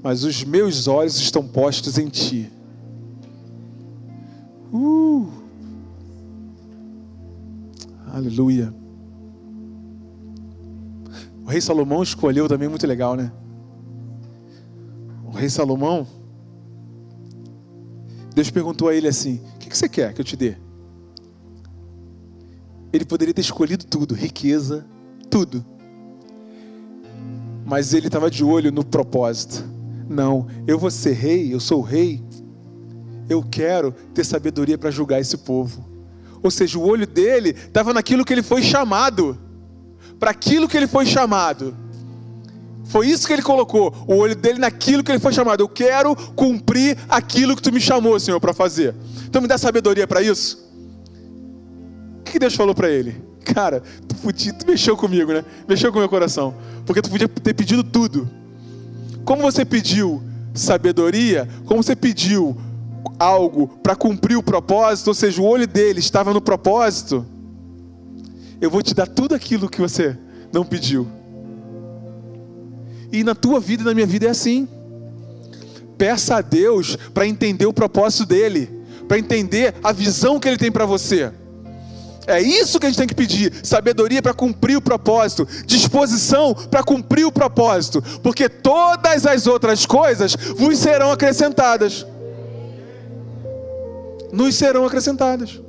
[0.03, 2.51] mas os meus olhos estão postos em ti.
[4.71, 5.27] Uh!
[8.13, 8.80] Aleluia.
[11.43, 13.31] O rei Salomão escolheu também muito legal, né?
[15.25, 16.05] O rei Salomão,
[18.33, 20.55] Deus perguntou a ele assim: O que você quer que eu te dê?
[22.93, 24.85] Ele poderia ter escolhido tudo, riqueza,
[25.29, 25.65] tudo
[27.71, 29.63] mas ele estava de olho no propósito.
[30.09, 32.21] Não, eu vou ser rei, eu sou rei.
[33.29, 35.89] Eu quero ter sabedoria para julgar esse povo.
[36.43, 39.39] Ou seja, o olho dele estava naquilo que ele foi chamado.
[40.21, 41.75] Para aquilo que ele foi chamado.
[42.85, 45.61] Foi isso que ele colocou, o olho dele naquilo que ele foi chamado.
[45.61, 48.93] Eu quero cumprir aquilo que tu me chamou, Senhor, para fazer.
[49.25, 50.69] Então me dá sabedoria para isso.
[52.19, 53.19] O que Deus falou para ele?
[53.45, 55.43] Cara, tu, podia, tu mexeu comigo, né?
[55.67, 56.53] Mexeu com o meu coração.
[56.85, 58.29] Porque tu podia ter pedido tudo.
[59.25, 60.21] Como você pediu
[60.53, 62.55] sabedoria, como você pediu
[63.17, 67.25] algo para cumprir o propósito, ou seja, o olho dele estava no propósito,
[68.61, 70.15] eu vou te dar tudo aquilo que você
[70.53, 71.07] não pediu.
[73.11, 74.67] E na tua vida e na minha vida é assim.
[75.97, 78.69] Peça a Deus para entender o propósito dele,
[79.07, 81.31] para entender a visão que ele tem para você.
[82.27, 86.83] É isso que a gente tem que pedir: sabedoria para cumprir o propósito, disposição para
[86.83, 92.05] cumprir o propósito, porque todas as outras coisas vos serão acrescentadas.
[94.31, 95.59] Nos serão acrescentadas.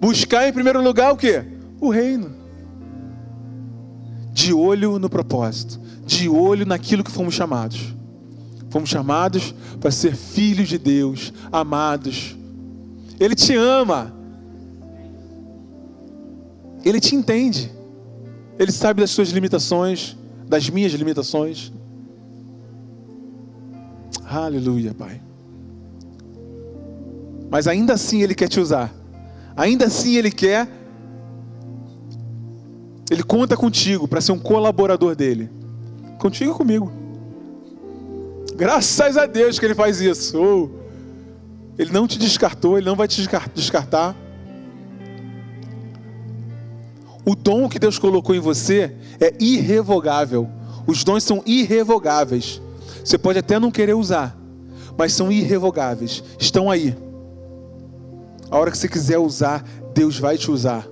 [0.00, 1.42] Buscar em primeiro lugar o que?
[1.80, 2.30] O reino.
[4.32, 7.94] De olho no propósito, de olho naquilo que fomos chamados.
[8.70, 12.36] Fomos chamados para ser filhos de Deus, amados.
[13.18, 14.14] Ele te ama.
[16.84, 17.72] Ele te entende.
[18.58, 21.72] Ele sabe das suas limitações, das minhas limitações.
[24.24, 25.20] Aleluia, Pai.
[27.50, 28.92] Mas ainda assim Ele quer te usar.
[29.58, 30.68] Ainda assim Ele quer.
[33.10, 35.50] Ele conta contigo para ser um colaborador dele.
[36.20, 36.92] Contigo e comigo.
[38.54, 40.38] Graças a Deus que Ele faz isso.
[40.38, 40.70] Oh,
[41.76, 44.16] ele não te descartou, Ele não vai te descartar.
[47.24, 50.48] O dom que Deus colocou em você é irrevogável.
[50.86, 52.62] Os dons são irrevogáveis.
[53.04, 54.36] Você pode até não querer usar,
[54.96, 56.22] mas são irrevogáveis.
[56.38, 56.96] Estão aí.
[58.50, 60.86] A hora que você quiser usar, Deus vai te usar.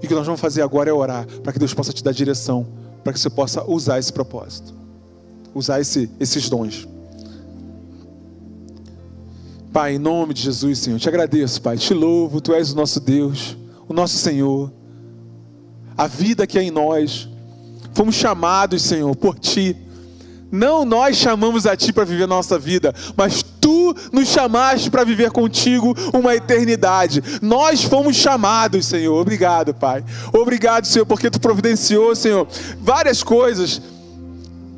[0.00, 2.12] E o que nós vamos fazer agora é orar para que Deus possa te dar
[2.12, 2.66] direção,
[3.02, 4.74] para que você possa usar esse propósito,
[5.54, 6.88] usar esse, esses dons.
[9.72, 13.00] Pai, em nome de Jesus, Senhor, te agradeço, Pai, te louvo, Tu és o nosso
[13.00, 13.56] Deus,
[13.88, 14.70] o nosso Senhor
[15.96, 17.28] a vida que é em nós.
[17.94, 19.76] Fomos chamados, Senhor, por Ti.
[20.50, 25.04] Não nós chamamos a Ti para viver a nossa vida, mas Tu nos chamaste para
[25.04, 27.22] viver contigo uma eternidade.
[27.40, 29.14] Nós fomos chamados, Senhor.
[29.14, 30.04] Obrigado, Pai.
[30.32, 32.48] Obrigado, Senhor, porque Tu providenciou, Senhor,
[32.80, 33.80] várias coisas,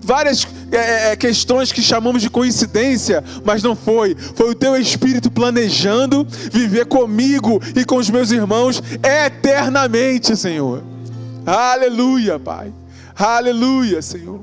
[0.03, 4.15] várias é, é, é questões que chamamos de coincidência, mas não foi.
[4.35, 10.83] Foi o Teu Espírito planejando viver comigo e com os meus irmãos eternamente, Senhor.
[11.47, 12.71] Aleluia, Pai.
[13.17, 14.43] Aleluia, Senhor.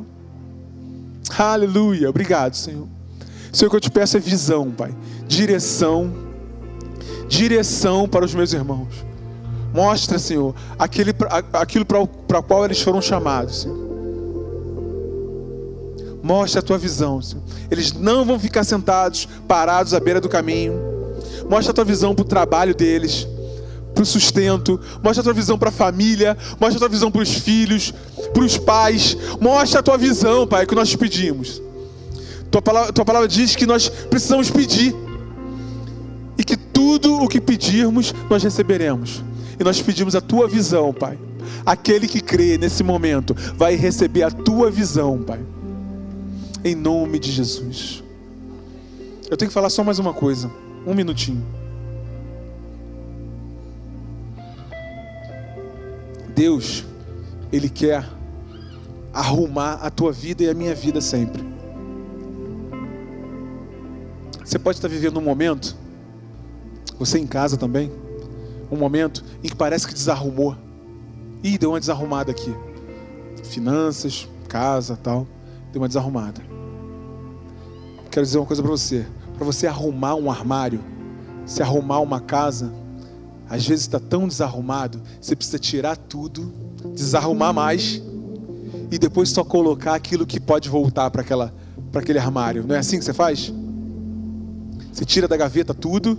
[1.37, 2.09] Aleluia.
[2.09, 3.00] Obrigado, Senhor.
[3.51, 4.95] Senhor, o que eu te peço é visão, Pai.
[5.27, 6.11] Direção.
[7.27, 9.05] Direção para os meus irmãos.
[9.73, 11.13] Mostra, Senhor, aquele,
[11.53, 13.91] aquilo para o qual eles foram chamados, Senhor.
[16.21, 17.43] Mostra a tua visão, Senhor.
[17.69, 20.79] Eles não vão ficar sentados, parados à beira do caminho.
[21.49, 23.27] Mostra a tua visão para o trabalho deles,
[23.93, 27.21] para o sustento, mostra a tua visão para a família, mostra a tua visão para
[27.21, 27.93] os filhos,
[28.33, 31.61] para os pais, mostra a tua visão, Pai, que nós te pedimos.
[32.51, 34.93] Tua palavra, tua palavra diz que nós precisamos pedir,
[36.37, 39.23] e que tudo o que pedirmos nós receberemos,
[39.57, 41.17] e nós pedimos a tua visão, Pai.
[41.65, 45.39] Aquele que crê nesse momento vai receber a tua visão, Pai,
[46.63, 48.03] em nome de Jesus.
[49.29, 50.51] Eu tenho que falar só mais uma coisa,
[50.85, 51.45] um minutinho.
[56.35, 56.83] Deus,
[57.49, 58.05] Ele quer
[59.13, 61.50] arrumar a tua vida e a minha vida sempre.
[64.51, 65.77] Você pode estar vivendo um momento,
[66.99, 67.89] você em casa também,
[68.69, 70.57] um momento em que parece que desarrumou.
[71.41, 72.53] Ih, deu uma desarrumada aqui.
[73.45, 75.25] Finanças, casa, tal,
[75.71, 76.41] deu uma desarrumada.
[78.11, 79.07] Quero dizer uma coisa para você.
[79.37, 80.83] Para você arrumar um armário,
[81.45, 82.73] se arrumar uma casa,
[83.49, 86.51] às vezes está tão desarrumado, você precisa tirar tudo,
[86.93, 88.01] desarrumar mais
[88.91, 91.53] e depois só colocar aquilo que pode voltar para aquela
[91.89, 92.65] para aquele armário.
[92.67, 93.53] Não é assim que você faz?
[94.91, 96.17] Você tira da gaveta tudo.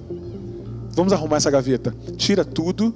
[0.94, 1.94] Vamos arrumar essa gaveta.
[2.16, 2.94] Tira tudo.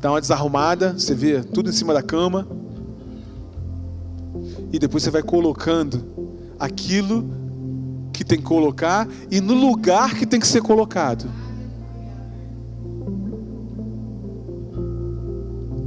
[0.00, 2.46] Dá uma desarrumada, você vê tudo em cima da cama.
[4.72, 6.02] E depois você vai colocando
[6.58, 7.28] aquilo
[8.12, 11.28] que tem que colocar e no lugar que tem que ser colocado.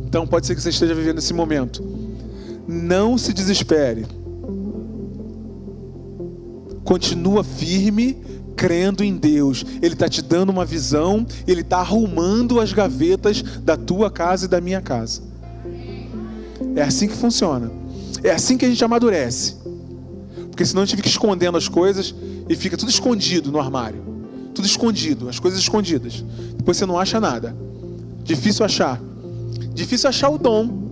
[0.06, 1.84] Então pode ser que você esteja vivendo esse momento.
[2.68, 4.06] Não se desespere.
[6.84, 8.22] Continua firme,
[8.56, 9.66] crendo em Deus.
[9.82, 14.48] Ele está te dando uma visão, ele está arrumando as gavetas da tua casa e
[14.48, 15.22] da minha casa.
[16.76, 17.72] É assim que funciona.
[18.24, 19.56] É assim que a gente amadurece.
[20.50, 22.14] Porque senão a gente fica escondendo as coisas
[22.48, 24.02] e fica tudo escondido no armário.
[24.54, 26.24] Tudo escondido, as coisas escondidas.
[26.56, 27.56] Depois você não acha nada.
[28.24, 29.02] Difícil achar.
[29.74, 30.84] Difícil achar o dom.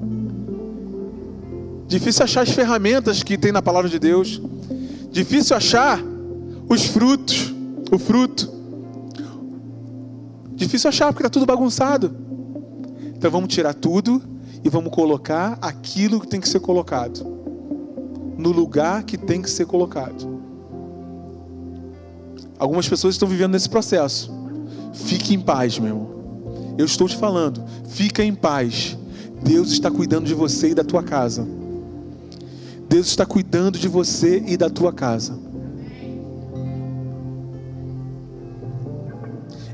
[1.88, 4.42] Difícil achar as ferramentas que tem na palavra de Deus.
[5.12, 6.02] Difícil achar
[6.72, 7.54] os frutos,
[7.92, 8.50] o fruto.
[10.56, 12.16] Difícil achar porque está tudo bagunçado.
[13.14, 14.24] Então vamos tirar tudo
[14.64, 17.30] e vamos colocar aquilo que tem que ser colocado
[18.38, 20.40] no lugar que tem que ser colocado.
[22.58, 24.32] Algumas pessoas estão vivendo nesse processo.
[24.94, 26.76] Fique em paz, meu irmão.
[26.78, 28.98] Eu estou te falando, fica em paz.
[29.44, 31.46] Deus está cuidando de você e da tua casa.
[32.88, 35.51] Deus está cuidando de você e da tua casa.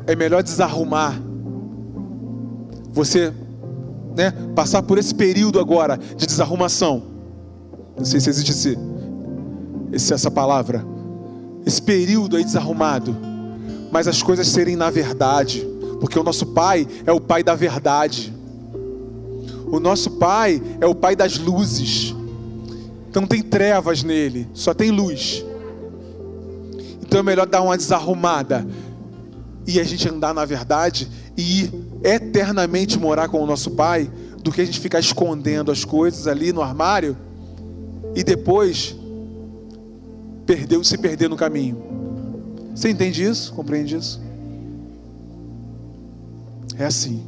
[0.08, 1.22] É melhor desarrumar.
[2.91, 3.32] Você,
[4.16, 7.03] né, passar por esse período agora de desarrumação.
[7.95, 8.78] Não sei se existe esse,
[9.91, 10.84] esse essa palavra.
[11.66, 13.16] Esse período aí desarrumado.
[13.91, 18.34] Mas as coisas serem na verdade porque o nosso Pai é o Pai da verdade.
[19.70, 22.16] O nosso Pai é o Pai das luzes.
[23.10, 25.43] Então não tem trevas nele, só tem luz.
[27.01, 28.68] Então é melhor dar uma desarrumada
[29.68, 34.09] e a gente andar na verdade e ir eternamente morar com o nosso Pai,
[34.41, 37.18] do que a gente ficar escondendo as coisas ali no armário
[38.15, 38.95] e depois
[40.45, 41.84] perdeu se perder no caminho.
[42.74, 43.51] Você entende isso?
[43.53, 44.22] Compreende isso?
[46.78, 47.22] É assim.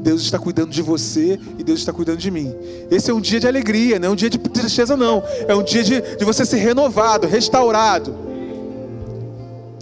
[0.00, 2.54] Deus está cuidando de você e Deus está cuidando de mim.
[2.90, 5.22] Esse é um dia de alegria, não é um dia de tristeza, não.
[5.48, 8.14] É um dia de, de você ser renovado, restaurado,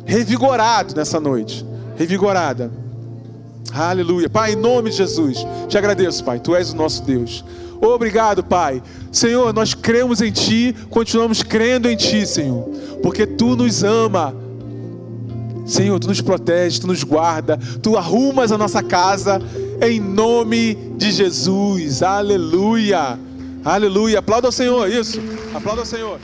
[0.07, 1.67] revigorado nessa noite.
[1.97, 2.71] Revigorada.
[3.73, 4.31] Aleluia.
[4.31, 6.39] Pai, em nome de Jesus, te agradeço, Pai.
[6.39, 7.45] Tu és o nosso Deus.
[7.81, 8.83] Obrigado, Pai.
[9.13, 12.65] Senhor, nós cremos em Ti, continuamos crendo em Ti, Senhor,
[13.03, 14.35] porque Tu nos ama
[15.67, 19.43] Senhor, tu nos protege, tu nos guarda, tu arrumas a nossa casa
[19.83, 22.05] em nome de Jesus.
[22.05, 23.19] Aleluia.
[23.65, 24.21] Aleluia.
[24.21, 25.21] Aplauda ao Senhor, isso.
[25.53, 26.21] Aplauda ao Senhor.